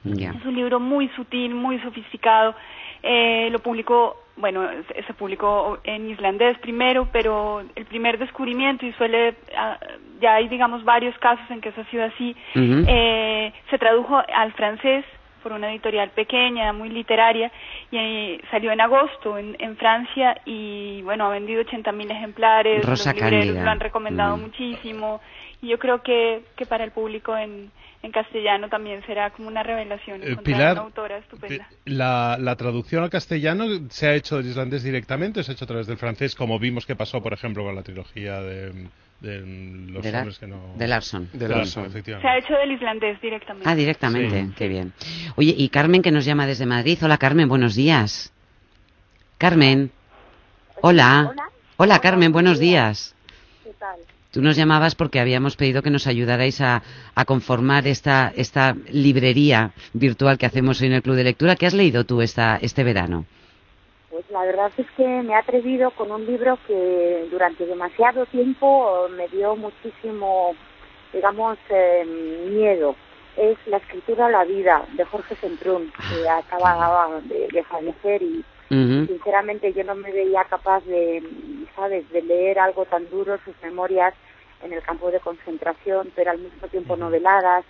Es 0.04 0.46
un 0.46 0.56
libro 0.56 0.82
muy 0.82 1.08
sutil, 1.16 1.56
muy 1.56 1.80
sofisticado. 1.80 2.54
Eh, 3.02 3.48
lo 3.50 3.60
publicó, 3.60 4.21
bueno, 4.38 4.68
se 5.08 5.14
publicó 5.14 5.80
en 5.84 6.10
islandés 6.10 6.58
primero, 6.60 7.08
pero 7.12 7.64
el 7.76 7.86
primer 7.86 8.18
descubrimiento, 8.18 8.86
y 8.86 8.94
suele, 8.94 9.36
ah, 9.56 9.78
ya 10.20 10.36
hay, 10.36 10.48
digamos, 10.48 10.84
varios 10.84 11.18
casos 11.20 11.50
en 11.50 11.62
que 11.62 11.70
eso 11.70 11.82
ha 11.82 11.86
sido 11.86 12.04
así, 12.06 12.36
eh, 12.56 13.54
se 13.70 13.78
tradujo 13.78 14.22
al 14.34 14.52
francés 14.54 15.06
por 15.44 15.54
una 15.54 15.72
editorial 15.72 16.10
pequeña, 16.12 16.72
muy 16.72 16.90
literaria, 16.90 17.52
y 17.90 17.98
eh, 17.98 18.42
salió 18.52 18.72
en 18.72 18.82
agosto 18.82 19.38
en, 19.38 19.56
en, 19.60 19.76
Francia 19.76 20.40
y 20.46 21.02
bueno, 21.02 21.26
ha 21.26 21.30
vendido 21.30 21.64
80.000 21.64 22.12
ejemplares, 22.12 22.88
los 22.88 23.06
libreros 23.08 23.64
lo 23.64 23.70
han 23.70 23.80
recomendado 23.80 24.38
mm. 24.38 24.42
muchísimo 24.42 25.22
y 25.62 25.70
yo 25.70 25.80
creo 25.80 26.02
que, 26.02 26.44
que 26.56 26.66
para 26.66 26.84
el 26.84 26.92
público 26.92 27.36
en, 27.38 27.72
en 28.02 28.12
castellano 28.12 28.70
también 28.70 29.04
será 29.06 29.30
como 29.30 29.48
una 29.48 29.64
revelación 29.64 30.22
eh, 30.24 30.36
Pilar, 30.44 30.74
una 30.74 30.82
autora 30.82 31.18
estupenda. 31.18 31.68
La, 31.86 32.38
la, 32.40 32.56
traducción 32.56 33.04
al 33.04 33.10
castellano 33.10 33.66
se 33.90 34.08
ha 34.08 34.16
hecho 34.16 34.38
del 34.38 34.48
islandés 34.48 34.84
directamente 34.84 35.40
o 35.40 35.44
se 35.44 35.52
ha 35.52 35.54
hecho 35.54 35.66
a 35.66 35.68
través 35.68 35.88
del 35.88 35.98
francés, 35.98 36.36
como 36.36 36.60
vimos 36.60 36.86
que 36.86 36.96
pasó, 36.96 37.22
por 37.22 37.34
ejemplo, 37.34 37.64
con 37.64 37.76
la 37.76 37.84
trilogía 37.84 38.42
de 38.42 38.88
de 39.22 39.40
los 39.92 40.04
hombres 40.04 40.40
que 40.40 40.48
no... 40.48 40.74
De 40.76 40.88
Larson. 40.88 41.30
De 41.32 41.48
Larson, 41.48 41.86
efectivamente. 41.86 42.28
Se 42.28 42.28
ha 42.28 42.38
hecho 42.40 42.54
del 42.60 42.72
islandés 42.72 43.22
directamente. 43.22 43.70
Ah, 43.70 43.76
directamente, 43.76 44.50
qué 44.58 44.68
bien. 44.68 44.94
Oye, 45.36 45.54
y 45.56 45.70
Carmen 45.70 46.02
que 46.02 46.12
nos 46.12 46.26
llama 46.26 46.48
desde 46.48 46.66
Madrid. 46.66 46.98
Hola 47.04 47.18
Carmen, 47.18 47.48
buenos 47.48 47.76
días. 47.76 48.34
Carmen. 49.38 49.92
Hola. 50.82 51.34
Hola, 51.78 52.00
Carmen, 52.00 52.32
buenos 52.32 52.60
días. 52.60 53.16
Tú 54.32 54.42
nos 54.42 54.56
llamabas 54.56 54.96
porque 54.96 55.20
habíamos 55.20 55.58
pedido 55.58 55.82
que 55.82 55.90
nos 55.90 56.08
ayudarais 56.08 56.62
a, 56.62 56.84
a, 57.16 57.26
conformar 57.26 57.86
esta, 57.86 58.32
esta 58.34 58.78
librería 58.90 59.72
virtual 59.92 60.38
que 60.38 60.46
hacemos 60.46 60.80
hoy 60.80 60.88
en 60.88 60.94
el 60.94 61.02
Club 61.02 61.18
de 61.18 61.26
Lectura. 61.26 61.58
¿Qué 61.58 61.66
has 61.66 61.74
leído 61.74 62.06
tú 62.06 62.22
esta, 62.22 62.58
este 62.62 62.86
verano? 62.86 63.26
Pues 64.10 64.24
la 64.32 64.46
verdad 64.46 64.72
es 64.78 64.88
que 64.96 65.06
me 65.06 65.34
he 65.34 65.36
atrevido 65.36 65.92
con 65.92 66.12
un 66.14 66.26
libro 66.26 66.58
que 66.66 67.28
durante 67.30 67.66
demasiado 67.66 68.26
tiempo 68.28 69.10
me 69.18 69.28
dio 69.28 69.58
muchísimo, 69.58 70.56
digamos, 71.12 71.58
eh, 71.70 72.06
miedo. 72.50 72.96
Es 73.36 73.58
La 73.66 73.78
escritura 73.78 74.28
a 74.28 74.30
la 74.30 74.46
vida 74.46 74.86
de 74.94 75.04
Jorge 75.04 75.36
Semprún, 75.36 75.92
que 76.10 76.28
ah. 76.30 76.38
acaba 76.38 77.22
de, 77.24 77.64
fallecer 77.64 78.22
y 78.22 78.46
sinceramente 78.70 79.74
yo 79.74 79.84
no 79.84 79.96
me 79.96 80.12
veía 80.12 80.46
capaz 80.46 80.86
de, 80.86 81.22
¿sabes?, 81.76 82.10
de 82.10 82.22
leer 82.22 82.60
algo 82.60 82.86
tan 82.86 83.10
duro, 83.10 83.38
sus 83.44 83.56
memorias 83.62 84.14
en 84.64 84.74
el 84.74 84.82
campo 84.84 85.12
de 85.12 85.20
concentración, 85.20 86.12
pero 86.16 86.32
al 86.32 86.40
mismo 86.40 86.68
tiempo 86.68 86.96
noveladas 86.96 87.66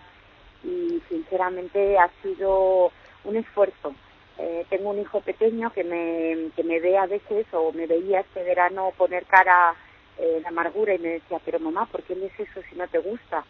y 0.63 1.01
sinceramente 1.09 1.97
ha 1.97 2.09
sido 2.21 2.91
un 3.23 3.35
esfuerzo 3.35 3.93
eh, 4.41 4.65
tengo 4.69 4.89
un 4.89 4.99
hijo 4.99 5.21
pequeño 5.21 5.71
que 5.71 5.83
me, 5.83 6.49
que 6.55 6.63
me 6.63 6.79
ve 6.79 6.97
a 6.97 7.05
veces 7.05 7.45
o 7.51 7.71
me 7.73 7.85
veía 7.85 8.21
este 8.21 8.43
verano 8.43 8.91
poner 8.97 9.25
cara 9.25 9.75
eh, 10.17 10.37
en 10.39 10.47
amargura 10.47 10.95
y 10.95 10.99
me 10.99 11.09
decía, 11.09 11.39
pero 11.45 11.59
mamá, 11.59 11.85
¿por 11.85 12.01
qué 12.01 12.15
lees 12.15 12.33
eso 12.39 12.59
si 12.67 12.75
no 12.75 12.87
te 12.87 12.97
gusta? 12.97 13.43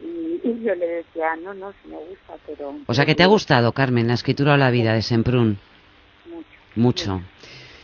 Y, 0.00 0.62
yo 0.62 0.74
le 0.74 0.86
decía, 0.86 1.34
no, 1.36 1.54
no, 1.54 1.72
si 1.82 1.88
me 1.88 1.96
gusta, 1.96 2.34
pero... 2.46 2.74
O 2.86 2.94
sea, 2.94 3.06
que 3.06 3.14
te 3.14 3.22
ha 3.22 3.26
gustado, 3.26 3.72
Carmen, 3.72 4.06
la 4.06 4.14
escritura 4.14 4.52
o 4.52 4.56
la 4.58 4.70
vida 4.70 4.92
de 4.92 5.02
Semprún. 5.02 5.58
Mucho. 6.26 6.46
Mucho. 6.74 7.22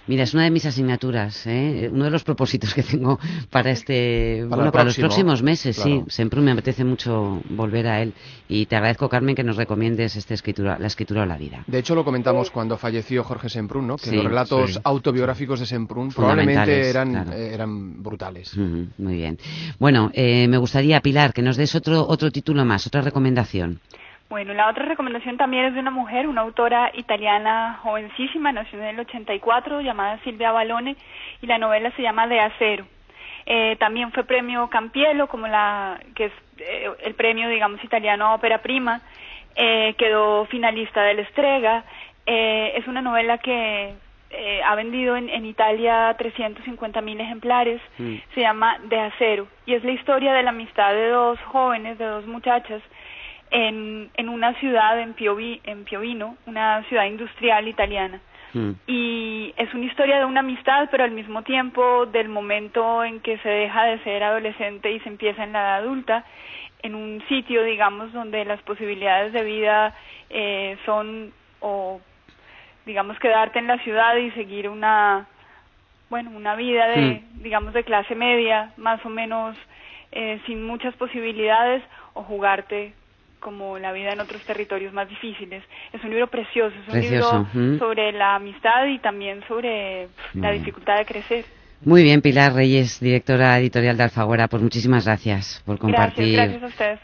Mira, 0.06 0.24
es 0.24 0.34
una 0.34 0.44
de 0.44 0.50
mis 0.50 0.66
asignaturas, 0.66 1.46
¿eh? 1.46 1.88
uno 1.90 2.04
de 2.04 2.10
los 2.10 2.24
propósitos 2.24 2.74
que 2.74 2.82
tengo 2.82 3.18
para 3.50 3.70
este, 3.70 4.44
para, 4.48 4.56
bueno, 4.56 4.72
para 4.72 4.84
los 4.84 4.96
próximos 4.96 5.42
meses, 5.42 5.76
sí. 5.76 6.02
Siempre 6.08 6.40
me 6.40 6.52
apetece 6.52 6.84
mucho 6.84 7.40
volver 7.50 7.86
a 7.86 8.02
él 8.02 8.12
y 8.48 8.66
te 8.66 8.76
agradezco, 8.76 9.08
Carmen, 9.08 9.34
que 9.34 9.42
nos 9.42 9.56
recomiendes 9.56 10.16
esta 10.16 10.34
escritura, 10.34 10.78
la 10.78 10.86
escritura 10.86 11.22
o 11.22 11.26
la 11.26 11.36
vida. 11.36 11.64
De 11.66 11.78
hecho, 11.78 11.94
lo 11.94 12.04
comentamos 12.04 12.50
cuando 12.50 12.76
falleció 12.76 13.24
Jorge 13.24 13.48
Semprún, 13.48 13.86
¿no? 13.86 13.96
Que 13.96 14.12
los 14.12 14.24
relatos 14.24 14.80
autobiográficos 14.84 15.60
de 15.60 15.66
Semprún 15.66 16.10
probablemente 16.10 16.90
eran, 16.90 17.32
eh, 17.32 17.54
eran 17.54 18.02
brutales. 18.02 18.56
muy 18.56 19.14
bien. 19.14 19.38
Bueno, 19.78 20.10
eh, 20.12 20.46
me 20.48 20.58
gustaría, 20.58 21.00
Pilar, 21.00 21.32
que 21.32 21.42
nos 21.42 21.56
des 21.56 21.74
otro, 21.74 22.06
otro 22.06 22.30
título 22.30 22.64
más, 22.64 22.86
otra 22.86 23.00
recomendación. 23.00 23.80
Bueno, 24.28 24.54
la 24.54 24.68
otra 24.68 24.86
recomendación 24.86 25.36
también 25.36 25.66
es 25.66 25.74
de 25.74 25.80
una 25.80 25.90
mujer, 25.90 26.26
una 26.26 26.40
autora 26.40 26.90
italiana 26.94 27.78
jovencísima, 27.82 28.52
nació 28.52 28.78
en 28.78 28.86
el 28.86 29.00
84, 29.00 29.80
llamada 29.82 30.18
Silvia 30.24 30.50
Balone, 30.50 30.96
y 31.42 31.46
la 31.46 31.58
novela 31.58 31.90
se 31.92 32.02
llama 32.02 32.26
De 32.26 32.40
Acero. 32.40 32.86
Eh, 33.46 33.76
también 33.78 34.10
fue 34.12 34.24
premio 34.24 34.68
Campiello, 34.70 35.26
como 35.26 35.46
la 35.46 36.00
que 36.14 36.26
es 36.26 36.32
eh, 36.58 36.90
el 37.02 37.14
premio, 37.14 37.48
digamos, 37.48 37.82
italiano 37.84 38.26
a 38.26 38.34
ópera 38.34 38.62
prima. 38.62 39.02
Eh, 39.56 39.94
quedó 39.98 40.46
finalista 40.46 41.02
del 41.02 41.20
Estrega. 41.20 41.84
es 42.26 42.86
una 42.88 43.02
novela 43.02 43.38
que 43.38 43.94
ha 44.64 44.74
vendido 44.74 45.16
en, 45.16 45.28
en 45.28 45.44
Italia 45.44 46.12
350 46.18 47.00
mil 47.02 47.20
ejemplares. 47.20 47.80
Mm. 47.98 48.16
Se 48.34 48.40
llama 48.40 48.78
De 48.84 48.98
Acero 48.98 49.46
y 49.66 49.74
es 49.74 49.84
la 49.84 49.92
historia 49.92 50.32
de 50.32 50.42
la 50.42 50.50
amistad 50.50 50.92
de 50.92 51.08
dos 51.10 51.38
jóvenes, 51.52 51.98
de 51.98 52.04
dos 52.04 52.26
muchachas 52.26 52.82
en, 53.54 54.10
en 54.16 54.28
una 54.28 54.52
ciudad 54.54 54.98
en, 54.98 55.14
Piovi, 55.14 55.60
en 55.62 55.84
Piovino, 55.84 56.36
una 56.46 56.82
ciudad 56.88 57.04
industrial 57.06 57.68
italiana. 57.68 58.20
Mm. 58.52 58.72
Y 58.88 59.54
es 59.56 59.72
una 59.72 59.84
historia 59.84 60.18
de 60.18 60.24
una 60.24 60.40
amistad, 60.40 60.88
pero 60.90 61.04
al 61.04 61.12
mismo 61.12 61.42
tiempo 61.42 62.04
del 62.06 62.28
momento 62.28 63.04
en 63.04 63.20
que 63.20 63.38
se 63.38 63.48
deja 63.48 63.84
de 63.84 64.00
ser 64.00 64.24
adolescente 64.24 64.90
y 64.90 64.98
se 65.00 65.08
empieza 65.08 65.44
en 65.44 65.52
la 65.52 65.60
edad 65.60 65.74
adulta, 65.76 66.24
en 66.82 66.96
un 66.96 67.22
sitio, 67.28 67.62
digamos, 67.62 68.12
donde 68.12 68.44
las 68.44 68.60
posibilidades 68.62 69.32
de 69.32 69.44
vida 69.44 69.94
eh, 70.30 70.76
son, 70.84 71.32
o 71.60 72.00
digamos, 72.86 73.16
quedarte 73.20 73.60
en 73.60 73.68
la 73.68 73.78
ciudad 73.78 74.16
y 74.16 74.32
seguir 74.32 74.68
una, 74.68 75.28
bueno, 76.10 76.30
una 76.30 76.56
vida 76.56 76.88
de, 76.88 77.22
mm. 77.36 77.42
digamos, 77.44 77.72
de 77.72 77.84
clase 77.84 78.16
media, 78.16 78.72
más 78.78 79.04
o 79.06 79.10
menos 79.10 79.56
eh, 80.10 80.40
sin 80.44 80.66
muchas 80.66 80.92
posibilidades, 80.96 81.84
o 82.14 82.24
jugarte 82.24 82.94
como 83.44 83.78
la 83.78 83.92
vida 83.92 84.12
en 84.12 84.20
otros 84.20 84.42
territorios 84.42 84.92
más 84.94 85.08
difíciles. 85.08 85.62
Es 85.92 86.02
un 86.02 86.10
libro 86.10 86.28
precioso, 86.28 86.74
es 86.88 86.94
un 86.94 87.00
libro 87.00 87.46
sobre 87.78 88.10
la 88.12 88.36
amistad 88.36 88.86
y 88.86 88.98
también 88.98 89.44
sobre 89.46 90.08
la 90.32 90.50
dificultad 90.50 90.96
de 90.96 91.04
crecer. 91.04 91.44
Muy 91.84 92.02
bien, 92.02 92.22
Pilar 92.22 92.54
Reyes, 92.54 92.98
directora 92.98 93.58
editorial 93.58 93.98
de 93.98 94.04
Alfaguara, 94.04 94.48
pues 94.48 94.62
muchísimas 94.62 95.04
gracias 95.04 95.62
por 95.66 95.78
compartir 95.78 96.58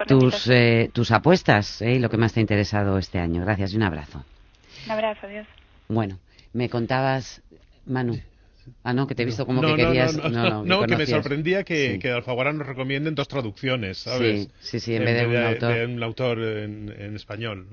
tus, 0.06 0.48
eh, 0.48 0.90
tus 0.94 1.10
apuestas 1.10 1.82
eh, 1.82 1.96
y 1.96 1.98
lo 1.98 2.08
que 2.08 2.16
más 2.16 2.32
te 2.32 2.40
ha 2.40 2.42
interesado 2.42 2.96
este 2.96 3.18
año. 3.18 3.44
Gracias 3.44 3.74
y 3.74 3.76
un 3.76 3.82
abrazo. 3.82 4.24
Un 4.86 4.92
abrazo, 4.92 5.26
adiós. 5.26 5.46
Bueno, 5.88 6.18
me 6.54 6.70
contabas, 6.70 7.42
Manu. 7.84 8.18
Ah, 8.82 8.92
no, 8.92 9.06
que 9.06 9.14
te 9.14 9.22
he 9.22 9.26
visto 9.26 9.46
como 9.46 9.60
que 9.62 9.74
querías. 9.74 10.16
No, 10.16 10.64
no, 10.64 10.86
que 10.86 10.96
me 10.96 11.06
sorprendía 11.06 11.64
que, 11.64 11.98
que 11.98 12.10
Alfaguara 12.10 12.52
nos 12.52 12.66
recomienden 12.66 13.14
dos 13.14 13.28
traducciones, 13.28 13.98
¿sabes? 13.98 14.48
Sí, 14.60 14.78
sí, 14.78 14.80
sí 14.80 14.94
en, 14.94 15.04
vez 15.04 15.20
de, 15.20 15.26
un 15.26 15.36
autor. 15.36 15.74
De 15.74 15.86
un 15.86 16.02
autor 16.02 16.38
en, 16.40 17.16
español. 17.16 17.66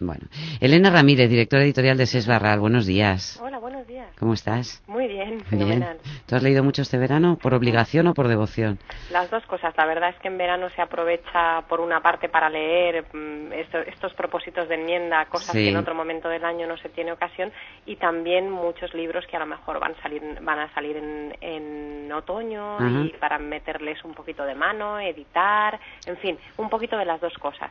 Bueno. 0.00 0.26
Elena 0.60 0.90
Ramírez, 0.90 1.28
directora 1.28 1.64
editorial 1.64 1.98
de 1.98 2.06
SES 2.06 2.26
Barral, 2.26 2.60
buenos 2.60 2.86
días. 2.86 3.38
Hola, 3.42 3.58
buenos 3.58 3.86
días. 3.86 4.08
¿Cómo 4.18 4.34
estás? 4.34 4.82
Muy 4.86 5.08
bien, 5.08 5.27
fenomenal. 5.44 5.98
¿Tú 6.26 6.36
has 6.36 6.42
leído 6.42 6.64
mucho 6.64 6.82
este 6.82 6.98
verano 6.98 7.38
por 7.40 7.54
obligación 7.54 8.06
o 8.06 8.14
por 8.14 8.28
devoción? 8.28 8.78
Las 9.10 9.30
dos 9.30 9.44
cosas. 9.46 9.74
La 9.76 9.86
verdad 9.86 10.10
es 10.10 10.16
que 10.20 10.28
en 10.28 10.38
verano 10.38 10.68
se 10.74 10.82
aprovecha, 10.82 11.62
por 11.68 11.80
una 11.80 12.00
parte, 12.00 12.28
para 12.28 12.50
leer 12.50 13.04
mm, 13.12 13.52
estos, 13.88 14.12
propósitos 14.14 14.68
de 14.68 14.74
enmienda, 14.74 15.24
cosas 15.26 15.52
que 15.52 15.68
en 15.68 15.76
otro 15.76 15.94
momento 15.94 16.28
del 16.28 16.44
año 16.44 16.66
no 16.66 16.76
se 16.78 16.88
tiene 16.88 17.12
ocasión, 17.12 17.52
y 17.86 17.96
también 17.96 18.50
muchos 18.50 18.92
libros 18.94 19.24
que 19.30 19.36
a 19.36 19.40
lo 19.40 19.46
mejor 19.46 19.78
van 19.78 19.92
a 19.92 20.02
salir 20.02 20.22
van 20.40 20.58
a 20.58 20.74
salir 20.74 20.96
en, 20.96 22.08
otoño 22.10 23.04
y 23.04 23.10
para 23.20 23.38
meterles 23.38 24.02
un 24.02 24.14
poquito 24.14 24.42
de 24.44 24.54
mano, 24.54 24.98
editar, 24.98 25.78
en 26.06 26.16
fin, 26.16 26.38
un 26.56 26.70
poquito 26.70 26.96
de 26.96 27.04
las 27.04 27.20
dos 27.20 27.34
cosas. 27.34 27.70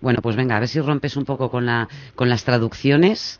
Bueno, 0.00 0.20
pues 0.20 0.34
venga, 0.34 0.56
a 0.56 0.58
ver 0.58 0.68
si 0.68 0.80
rompes 0.80 1.16
un 1.16 1.24
poco 1.24 1.50
con, 1.50 1.64
la, 1.64 1.88
con 2.16 2.28
las 2.28 2.44
traducciones 2.44 3.38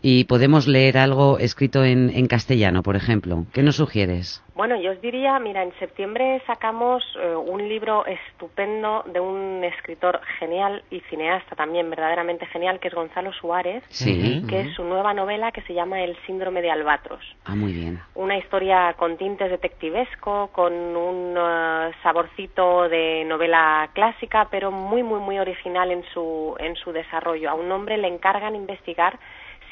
y 0.00 0.24
podemos 0.24 0.68
leer 0.68 0.98
algo 0.98 1.38
escrito 1.38 1.84
en, 1.84 1.98
en, 1.98 2.10
en 2.10 2.26
castellano, 2.26 2.82
por 2.82 2.96
ejemplo? 2.96 3.17
¿Qué 3.52 3.62
nos 3.62 3.76
sugieres? 3.76 4.42
Bueno, 4.54 4.74
yo 4.80 4.90
os 4.90 5.00
diría, 5.00 5.38
mira, 5.38 5.62
en 5.62 5.72
septiembre 5.78 6.42
sacamos 6.44 7.04
eh, 7.16 7.32
un 7.32 7.68
libro 7.68 8.04
estupendo 8.06 9.04
de 9.12 9.20
un 9.20 9.62
escritor 9.62 10.20
genial 10.40 10.82
y 10.90 10.98
cineasta 11.08 11.54
también 11.54 11.88
verdaderamente 11.88 12.44
genial, 12.46 12.80
que 12.80 12.88
es 12.88 12.94
Gonzalo 12.94 13.32
Suárez, 13.32 13.84
que 14.04 14.60
es 14.60 14.74
su 14.74 14.82
nueva 14.82 15.14
novela 15.14 15.52
que 15.52 15.62
se 15.62 15.74
llama 15.74 16.02
El 16.02 16.16
síndrome 16.26 16.60
de 16.60 16.72
Albatros. 16.72 17.22
Ah, 17.44 17.54
muy 17.54 17.72
bien. 17.72 18.00
Una 18.16 18.36
historia 18.36 18.94
con 18.98 19.16
tintes 19.16 19.48
detectivesco, 19.48 20.48
con 20.48 20.72
un 20.72 21.36
eh, 21.38 21.92
saborcito 22.02 22.88
de 22.88 23.24
novela 23.26 23.88
clásica, 23.92 24.48
pero 24.50 24.72
muy, 24.72 25.04
muy, 25.04 25.20
muy 25.20 25.38
original 25.38 25.92
en 25.92 26.02
su, 26.12 26.56
en 26.58 26.74
su 26.74 26.90
desarrollo. 26.90 27.50
A 27.50 27.54
un 27.54 27.70
hombre 27.70 27.96
le 27.96 28.08
encargan 28.08 28.56
investigar 28.56 29.20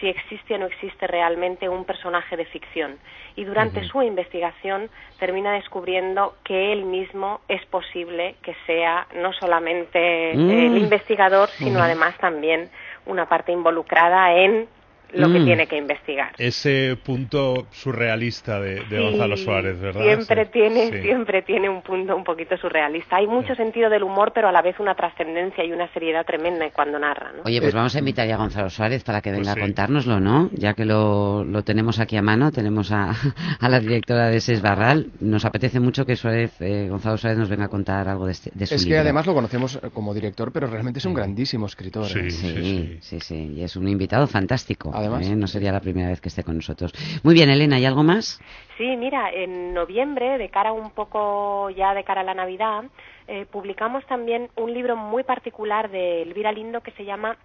si 0.00 0.08
existe 0.08 0.54
o 0.54 0.58
no 0.58 0.66
existe 0.66 1.06
realmente 1.06 1.68
un 1.68 1.84
personaje 1.84 2.36
de 2.36 2.44
ficción. 2.46 2.98
Y 3.34 3.44
durante 3.44 3.84
su 3.84 4.02
investigación 4.02 4.88
termina 5.18 5.52
descubriendo 5.52 6.36
que 6.44 6.72
él 6.72 6.84
mismo 6.84 7.40
es 7.48 7.64
posible 7.66 8.36
que 8.42 8.54
sea 8.66 9.06
no 9.14 9.32
solamente 9.32 10.32
el 10.32 10.70
mm. 10.70 10.76
investigador, 10.76 11.48
sino 11.50 11.80
además 11.80 12.16
también 12.18 12.70
una 13.06 13.28
parte 13.28 13.52
involucrada 13.52 14.34
en 14.34 14.68
lo 15.12 15.32
que 15.32 15.40
mm. 15.40 15.44
tiene 15.44 15.66
que 15.66 15.76
investigar. 15.76 16.32
Ese 16.38 16.96
punto 17.04 17.66
surrealista 17.70 18.60
de, 18.60 18.84
Gonzalo 18.90 19.36
Suárez, 19.36 19.80
¿verdad? 19.80 20.02
Siempre 20.02 20.46
tiene, 20.46 21.02
siempre 21.02 21.42
tiene 21.42 21.68
un 21.68 21.82
punto 21.82 22.16
un 22.16 22.24
poquito 22.24 22.56
surrealista. 22.56 23.16
Hay 23.16 23.26
mucho 23.26 23.54
sentido 23.54 23.88
del 23.90 24.02
humor, 24.02 24.32
pero 24.34 24.48
a 24.48 24.52
la 24.52 24.62
vez 24.62 24.78
una 24.80 24.94
trascendencia 24.94 25.64
y 25.64 25.72
una 25.72 25.88
seriedad 25.92 26.24
tremenda 26.24 26.68
cuando 26.70 26.98
narra. 26.98 27.32
¿no? 27.32 27.42
Oye, 27.44 27.60
pues 27.60 27.74
vamos 27.74 27.94
a 27.94 27.98
invitar 27.98 28.26
ya 28.26 28.34
a 28.34 28.38
Gonzalo 28.38 28.70
Suárez 28.70 29.04
para 29.04 29.20
que 29.20 29.30
venga 29.30 29.52
pues 29.52 29.56
a 29.56 29.60
contárnoslo, 29.60 30.20
¿no? 30.20 30.50
Ya 30.52 30.74
que 30.74 30.84
lo, 30.84 31.44
lo 31.44 31.62
tenemos 31.62 31.98
aquí 32.00 32.16
a 32.16 32.22
mano, 32.22 32.50
tenemos 32.52 32.92
a, 32.92 33.12
a 33.60 33.68
la 33.68 33.80
directora 33.80 34.28
de 34.28 34.40
SES 34.40 34.62
Barral. 34.62 35.10
Nos 35.20 35.44
apetece 35.44 35.80
mucho 35.80 36.04
que 36.04 36.16
Suárez, 36.16 36.52
eh, 36.60 36.88
Gonzalo 36.90 37.16
Suárez 37.16 37.38
nos 37.38 37.48
venga 37.48 37.66
a 37.66 37.68
contar 37.68 38.08
algo 38.08 38.26
de, 38.26 38.32
este, 38.32 38.50
de 38.54 38.66
su 38.66 38.74
Es 38.74 38.86
que 38.86 38.98
además 38.98 39.26
lo 39.26 39.34
conocemos 39.34 39.78
como 39.92 40.14
director, 40.14 40.52
pero 40.52 40.66
realmente 40.66 40.98
es 40.98 41.04
un 41.04 41.14
grandísimo 41.14 41.66
escritor. 41.66 42.06
¿eh? 42.06 42.30
Sí, 42.30 42.98
sí, 43.00 43.20
sí, 43.20 43.52
y 43.56 43.62
es 43.62 43.76
un 43.76 43.88
invitado 43.88 44.26
fantástico. 44.26 44.90
¿Eh? 45.02 45.36
No 45.36 45.46
sería 45.46 45.72
la 45.72 45.80
primera 45.80 46.08
vez 46.08 46.20
que 46.20 46.28
esté 46.28 46.42
con 46.42 46.56
nosotros. 46.56 46.92
Muy 47.22 47.34
bien, 47.34 47.50
Elena, 47.50 47.76
¿hay 47.76 47.84
algo 47.84 48.02
más? 48.02 48.40
Sí, 48.76 48.96
mira, 48.96 49.30
en 49.30 49.74
noviembre, 49.74 50.38
de 50.38 50.48
cara 50.48 50.72
un 50.72 50.90
poco 50.90 51.70
ya 51.70 51.94
de 51.94 52.04
cara 52.04 52.20
a 52.22 52.24
la 52.24 52.34
Navidad, 52.34 52.84
eh, 53.28 53.46
publicamos 53.50 54.04
también 54.06 54.48
un 54.56 54.72
libro 54.72 54.96
muy 54.96 55.24
particular 55.24 55.90
de 55.90 56.22
Elvira 56.22 56.52
Lindo 56.52 56.80
que 56.80 56.92
se 56.92 57.04
llama 57.04 57.36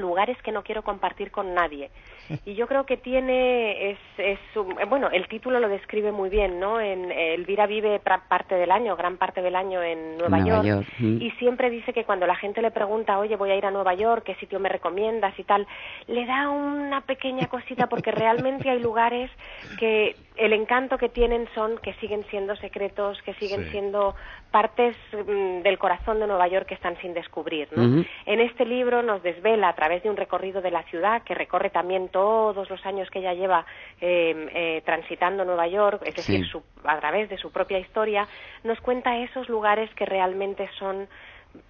lugares 0.00 0.36
que 0.42 0.52
no 0.52 0.62
quiero 0.62 0.82
compartir 0.82 1.30
con 1.30 1.54
nadie. 1.54 1.90
Y 2.44 2.54
yo 2.54 2.66
creo 2.66 2.84
que 2.84 2.96
tiene, 2.96 3.90
es, 3.90 3.98
es 4.18 4.38
bueno, 4.88 5.08
el 5.10 5.28
título 5.28 5.60
lo 5.60 5.68
describe 5.68 6.12
muy 6.12 6.28
bien, 6.28 6.60
¿no? 6.60 6.80
En, 6.80 7.10
Elvira 7.10 7.66
vive 7.66 8.00
parte 8.00 8.54
del 8.54 8.70
año, 8.70 8.96
gran 8.96 9.16
parte 9.16 9.42
del 9.42 9.56
año 9.56 9.82
en 9.82 10.18
Nueva, 10.18 10.38
York, 10.62 10.86
y 11.00 11.30
siempre 11.32 11.70
dice 11.70 11.92
que 11.92 12.04
cuando 12.04 12.26
la 12.26 12.36
gente 12.36 12.62
le 12.62 12.70
pregunta, 12.70 13.18
oye, 13.18 13.36
voy 13.36 13.50
a 13.50 13.56
ir 13.56 13.66
a 13.66 13.70
Nueva 13.70 13.94
York, 13.94 14.24
¿qué 14.24 14.34
sitio 14.36 14.60
me 14.60 14.68
recomiendas 14.68 15.38
y 15.38 15.44
tal? 15.44 15.66
Le 16.06 16.26
da 16.26 16.50
una 16.50 17.00
pequeña 17.02 17.46
cosita 17.46 17.86
porque 17.88 18.10
realmente 18.10 18.68
hay 18.70 18.80
lugares 18.80 19.30
que 19.78 20.14
el 20.38 20.52
encanto 20.52 20.98
que 20.98 21.08
tienen 21.08 21.48
son 21.54 21.78
que 21.78 21.94
siguen 21.94 22.24
siendo 22.30 22.56
secretos, 22.56 23.20
que 23.22 23.34
siguen 23.34 23.70
siendo 23.70 24.14
partes 24.50 24.96
mm, 25.12 25.62
del 25.62 25.78
corazón 25.78 26.20
de 26.20 26.26
Nueva 26.26 26.48
York 26.48 26.66
que 26.66 26.74
están 26.74 26.96
sin 27.00 27.12
descubrir. 27.12 27.68
¿no? 27.72 28.04
En 28.24 28.40
este 28.40 28.64
libro 28.64 29.02
nos 29.02 29.22
desvela 29.22 29.68
a 29.68 29.74
través 29.74 30.02
de 30.02 30.10
un 30.10 30.16
recorrido 30.16 30.62
de 30.62 30.70
la 30.70 30.84
ciudad 30.84 31.22
que 31.22 31.34
recorre 31.34 31.70
también 31.70 32.08
todos 32.08 32.70
los 32.70 32.86
años 32.86 33.10
que 33.10 33.18
ella 33.18 33.34
lleva 33.34 33.66
em, 34.00 34.48
eh, 34.54 34.82
transitando 34.84 35.44
Nueva 35.44 35.66
York, 35.66 36.02
es 36.06 36.14
decir, 36.14 36.46
a 36.84 36.98
través 36.98 37.28
de 37.28 37.36
su 37.36 37.50
propia 37.50 37.78
historia, 37.78 38.26
nos 38.64 38.80
cuenta 38.80 39.18
esos 39.18 39.48
lugares 39.48 39.92
que 39.94 40.06
realmente 40.06 40.68
son 40.78 41.08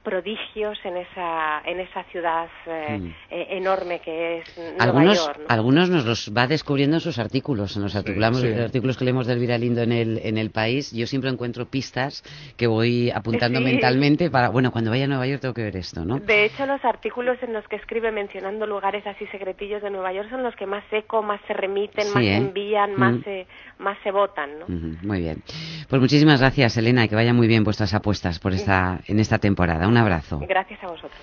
prodigios 0.03 0.79
en 0.85 0.97
esa 0.97 1.61
en 1.65 1.81
esa 1.81 2.05
ciudad 2.05 2.49
eh, 2.67 2.99
mm. 2.99 3.15
eh, 3.31 3.47
enorme 3.51 4.01
que 4.01 4.39
es 4.39 4.59
Nueva 4.59 4.83
algunos, 4.85 5.27
York. 5.27 5.41
Algunos 5.49 5.91
nos 5.91 6.05
los 6.05 6.33
va 6.37 6.47
descubriendo 6.47 6.97
en 6.97 7.01
sus 7.01 7.19
artículos, 7.19 7.77
en 7.77 7.83
los 7.83 7.95
artículos 7.95 8.97
que 8.97 9.05
leemos 9.05 9.27
del 9.27 9.39
Elvira 9.39 9.59
Lindo 9.59 9.83
en 9.83 9.93
el 9.93 10.19
en 10.23 10.39
el 10.39 10.51
país. 10.51 10.93
Yo 10.93 11.07
siempre 11.07 11.31
encuentro 11.31 11.67
pistas 11.67 12.23
que 12.57 12.67
voy 12.67 13.11
apuntando 13.11 13.61
mentalmente 13.63 14.31
para 14.31 14.49
bueno 14.49 14.71
cuando 14.71 14.91
vaya 14.91 15.05
a 15.05 15.09
Nueva 15.09 15.27
York 15.27 15.41
tengo 15.41 15.55
que 15.55 15.63
ver 15.63 15.77
esto, 15.77 16.05
¿no? 16.05 16.19
De 16.19 16.45
hecho 16.45 16.67
los 16.67 16.85
artículos 16.85 17.39
en 17.43 17.53
los 17.53 17.67
que 17.69 17.77
escribe 17.77 18.11
mencionando 18.13 18.67
lugares 18.67 19.07
así 19.07 19.27
secretillos 19.27 19.83
de 19.83 19.91
Nueva 19.91 20.13
York 20.13 20.31
son 20.31 20.43
los 20.43 20.55
que 20.57 20.67
más 20.67 20.85
eco, 20.91 21.23
más 21.23 21.41
se 21.47 21.53
remiten, 21.53 22.13
más 22.13 22.23
¿eh? 22.23 22.37
envían, 22.37 22.95
más 22.97 23.15
mm. 23.15 23.23
se 23.25 23.47
más 23.79 23.97
se 24.03 24.11
votan, 24.11 24.59
¿no? 24.59 24.67
Muy 25.03 25.21
bien. 25.21 25.43
Pues 25.89 26.01
muchísimas 26.01 26.41
gracias 26.41 26.77
Elena 26.77 27.05
y 27.05 27.09
que 27.09 27.15
vaya 27.15 27.33
muy 27.33 27.47
bien 27.47 27.65
vuestras 27.65 27.95
apuestas 27.95 28.39
por 28.39 28.53
esta 28.53 29.01
en 29.07 29.21
esta 29.21 29.39
temporada. 29.39 29.78
Un 29.87 29.97
abrazo. 29.97 30.41
Gracias 30.49 30.83
a 30.83 30.89
vosotros. 30.89 31.21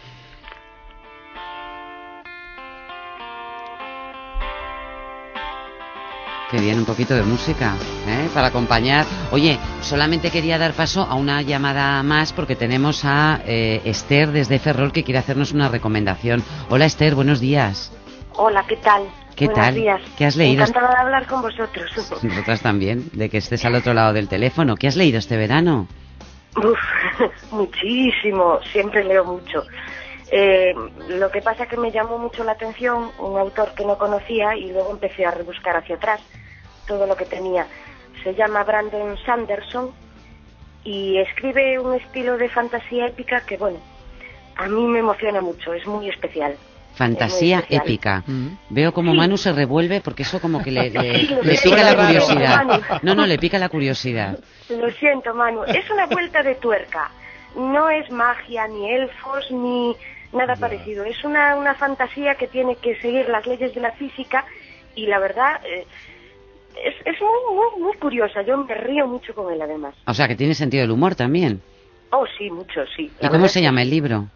Qué 6.51 6.61
bien, 6.61 6.77
un 6.77 6.85
poquito 6.85 7.15
de 7.15 7.23
música, 7.23 7.73
¿eh? 8.07 8.29
Para 8.33 8.47
acompañar. 8.47 9.05
Oye, 9.31 9.57
solamente 9.81 10.29
quería 10.29 10.59
dar 10.59 10.73
paso 10.73 11.01
a 11.01 11.15
una 11.15 11.41
llamada 11.41 12.01
más 12.03 12.33
porque 12.33 12.55
tenemos 12.55 13.03
a 13.03 13.41
eh, 13.45 13.81
Esther 13.83 14.31
desde 14.31 14.59
Ferrol 14.59 14.91
que 14.91 15.03
quiere 15.03 15.17
hacernos 15.17 15.53
una 15.53 15.69
recomendación. 15.69 16.43
Hola 16.69 16.85
Esther, 16.85 17.15
buenos 17.15 17.39
días. 17.39 17.91
Hola, 18.37 18.63
¿qué 18.67 18.77
tal? 18.77 19.03
¿Qué 19.35 19.45
Buenos 19.45 19.65
tal? 19.65 19.75
Días. 19.75 20.01
¿Qué 20.17 20.25
has 20.25 20.35
leído? 20.35 20.61
Encantada 20.63 20.89
de 20.93 21.01
hablar 21.01 21.25
con 21.25 21.41
vosotros. 21.41 21.91
Nosotras 22.23 22.61
también, 22.61 23.09
de 23.13 23.29
que 23.29 23.37
estés 23.39 23.65
al 23.65 23.75
otro 23.75 23.93
lado 23.93 24.13
del 24.13 24.27
teléfono. 24.29 24.75
¿Qué 24.75 24.87
has 24.87 24.95
leído 24.95 25.17
este 25.17 25.37
verano? 25.37 25.87
Uf, 26.55 26.79
muchísimo, 27.51 28.59
siempre 28.71 29.03
leo 29.03 29.25
mucho. 29.25 29.63
Eh, 30.31 30.73
lo 31.09 31.29
que 31.29 31.41
pasa 31.41 31.63
es 31.63 31.69
que 31.69 31.77
me 31.77 31.91
llamó 31.91 32.17
mucho 32.17 32.43
la 32.43 32.53
atención 32.53 33.11
un 33.19 33.37
autor 33.37 33.73
que 33.75 33.85
no 33.85 33.97
conocía 33.97 34.55
y 34.55 34.71
luego 34.71 34.91
empecé 34.91 35.25
a 35.25 35.31
rebuscar 35.31 35.75
hacia 35.77 35.95
atrás 35.95 36.21
todo 36.87 37.05
lo 37.05 37.15
que 37.15 37.25
tenía. 37.25 37.67
Se 38.23 38.33
llama 38.33 38.63
Brandon 38.63 39.17
Sanderson 39.25 39.91
y 40.83 41.17
escribe 41.17 41.79
un 41.79 41.95
estilo 41.95 42.37
de 42.37 42.49
fantasía 42.49 43.07
épica 43.07 43.45
que, 43.45 43.57
bueno, 43.57 43.79
a 44.55 44.67
mí 44.67 44.87
me 44.87 44.99
emociona 44.99 45.41
mucho, 45.41 45.73
es 45.73 45.85
muy 45.85 46.09
especial. 46.09 46.55
Fantasía 46.95 47.63
épica. 47.69 48.23
Mm. 48.25 48.47
Veo 48.69 48.93
como 48.93 49.13
Manu 49.13 49.38
se 49.38 49.51
revuelve 49.51 50.01
porque 50.01 50.23
eso 50.23 50.39
como 50.39 50.63
que 50.63 50.71
le, 50.71 50.91
pica 51.63 51.84
la 51.84 51.95
curiosidad. 51.95 52.99
No, 53.01 53.15
no, 53.15 53.25
le 53.25 53.38
pica 53.38 53.60
la 53.60 53.69
curiosidad. 53.69 54.39
Lo 54.69 54.89
siento, 54.91 55.34
Manu. 55.34 55.63
Es 55.65 55.89
una 55.89 56.05
vuelta 56.05 56.41
de 56.41 56.55
tuerca. 56.55 57.12
No 57.55 57.89
es 57.89 58.10
magia, 58.12 58.67
ni 58.67 58.89
elfos, 58.89 59.51
ni 59.51 59.95
nada 60.34 60.55
parecido. 60.55 61.03
Es 61.03 61.23
una, 61.23 61.55
una 61.55 61.75
fantasía 61.75 62.36
que 62.36 62.47
tiene 62.47 62.75
que 62.77 62.95
seguir 62.99 63.29
las 63.29 63.45
leyes 63.45 63.73
de 63.75 63.81
la 63.81 63.91
física 63.91 64.45
y 64.95 65.08
la 65.08 65.19
verdad... 65.19 65.62
Eh, 65.65 65.86
es, 66.84 66.93
es 67.05 67.21
muy, 67.21 67.55
muy, 67.55 67.84
muy 67.84 67.97
curiosa. 67.97 68.41
Yo 68.41 68.58
me 68.58 68.75
río 68.75 69.08
mucho 69.08 69.34
con 69.34 69.51
él, 69.53 69.62
además. 69.62 69.95
O 70.05 70.13
sea, 70.13 70.27
que 70.27 70.36
tiene 70.36 70.53
sentido 70.53 70.81
del 70.81 70.91
humor 70.91 71.15
también. 71.15 71.62
Oh, 72.12 72.25
sí, 72.38 72.49
mucho, 72.49 72.86
sí. 72.95 73.12
¿Y 73.21 73.27
cómo 73.29 73.47
se 73.47 73.62
llama 73.62 73.81
el 73.81 73.89
libro? 73.89 74.27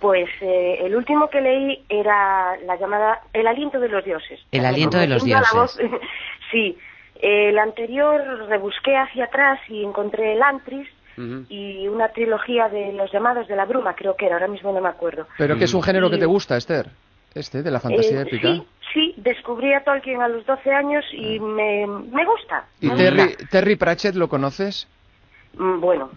Pues 0.00 0.28
eh, 0.40 0.78
el 0.80 0.96
último 0.96 1.28
que 1.28 1.40
leí 1.40 1.84
era 1.88 2.56
la 2.64 2.76
llamada 2.76 3.20
El 3.32 3.46
aliento 3.46 3.78
de 3.78 3.88
los 3.88 4.04
dioses. 4.04 4.40
El 4.50 4.64
aliento 4.64 4.98
de 4.98 5.06
los 5.06 5.24
dioses. 5.24 5.78
sí. 6.50 6.76
El 7.20 7.58
anterior 7.58 8.46
rebusqué 8.48 8.96
hacia 8.96 9.26
atrás 9.26 9.60
y 9.68 9.84
encontré 9.84 10.32
el 10.32 10.42
Antris 10.42 10.88
y 11.50 11.86
una 11.86 12.08
trilogía 12.08 12.70
de 12.70 12.94
los 12.94 13.12
llamados 13.12 13.46
de 13.46 13.54
la 13.54 13.66
bruma, 13.66 13.94
creo 13.94 14.16
que 14.16 14.24
era, 14.24 14.36
ahora 14.36 14.48
mismo 14.48 14.72
no 14.72 14.80
me 14.80 14.88
acuerdo. 14.88 15.26
¿Pero 15.36 15.58
qué 15.58 15.64
es 15.64 15.74
un 15.74 15.82
género 15.82 16.08
que 16.08 16.16
te 16.16 16.24
gusta, 16.24 16.56
Esther? 16.56 16.88
Este, 17.34 17.62
de 17.62 17.70
la 17.70 17.78
fantasía 17.78 18.20
eh, 18.20 18.22
épica. 18.22 18.54
Sí, 18.54 18.66
sí, 18.94 19.14
descubrí 19.18 19.72
a 19.74 19.84
Tolkien 19.84 20.22
a 20.22 20.28
los 20.28 20.46
12 20.46 20.70
años 20.72 21.04
y 21.12 21.38
ah. 21.38 21.42
me, 21.42 21.86
me 21.86 22.24
gusta. 22.24 22.64
¿Y 22.80 22.88
Terry, 22.90 23.36
Terry 23.50 23.76
Pratchett 23.76 24.14
lo 24.14 24.28
conoces? 24.28 24.88
Mm, 25.58 25.80
bueno, 25.80 26.10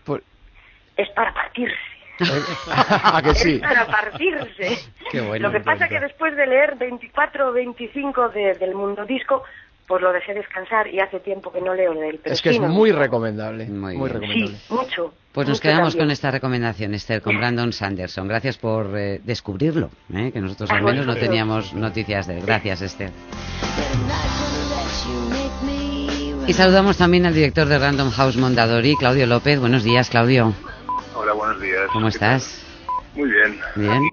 es 0.97 1.09
para 1.09 1.33
partirse. 1.33 1.75
¿A 2.69 3.21
que 3.21 3.35
sí? 3.35 3.59
para 3.59 3.85
partirse. 3.85 4.77
lo 5.39 5.51
que 5.51 5.59
pasa 5.59 5.85
es 5.85 5.89
que 5.89 5.99
después 5.99 6.35
de 6.35 6.47
leer 6.47 6.75
24 6.75 7.49
o 7.49 7.53
25 7.53 8.29
del 8.29 8.75
Mundo 8.75 9.05
Disco, 9.05 9.43
pues 9.87 10.01
lo 10.01 10.13
dejé 10.13 10.33
descansar 10.33 10.87
y 10.87 10.99
hace 10.99 11.19
tiempo 11.19 11.51
que 11.51 11.61
no 11.61 11.73
leo 11.73 11.93
de 11.93 12.09
él. 12.09 12.19
es 12.23 12.41
que 12.41 12.51
es 12.51 12.59
muy 12.59 12.91
recomendable. 12.91 13.65
Muy, 13.65 13.95
recomendable. 14.07 14.57
Sí, 14.57 14.73
mucho. 14.73 15.13
Pues 15.33 15.47
nos 15.47 15.59
quedamos 15.59 15.95
con 15.95 16.11
esta 16.11 16.31
recomendación, 16.31 16.93
Esther, 16.93 17.21
con 17.21 17.37
Brandon 17.37 17.73
Sanderson. 17.73 18.27
Gracias 18.27 18.57
por 18.57 18.97
eh, 18.97 19.19
descubrirlo, 19.23 19.89
¿eh? 20.13 20.31
que 20.31 20.39
nosotros 20.39 20.69
al 20.69 20.83
menos 20.83 21.05
no 21.05 21.15
teníamos 21.15 21.73
noticias 21.73 22.27
de 22.27 22.37
él. 22.37 22.45
Gracias, 22.45 22.81
Esther. 22.81 23.11
Y 26.47 26.53
saludamos 26.53 26.97
también 26.97 27.25
al 27.25 27.33
director 27.33 27.67
de 27.67 27.79
Random 27.79 28.11
House 28.11 28.37
Mondadori, 28.37 28.95
Claudio 28.95 29.25
López. 29.25 29.59
Buenos 29.59 29.83
días, 29.83 30.09
Claudio. 30.09 30.53
Hola, 31.23 31.35
buenos 31.35 31.61
días. 31.61 31.89
¿Cómo 31.93 32.09
estás? 32.09 32.61
Muy 33.13 33.31
bien. 33.31 33.57
Bien. 33.75 34.09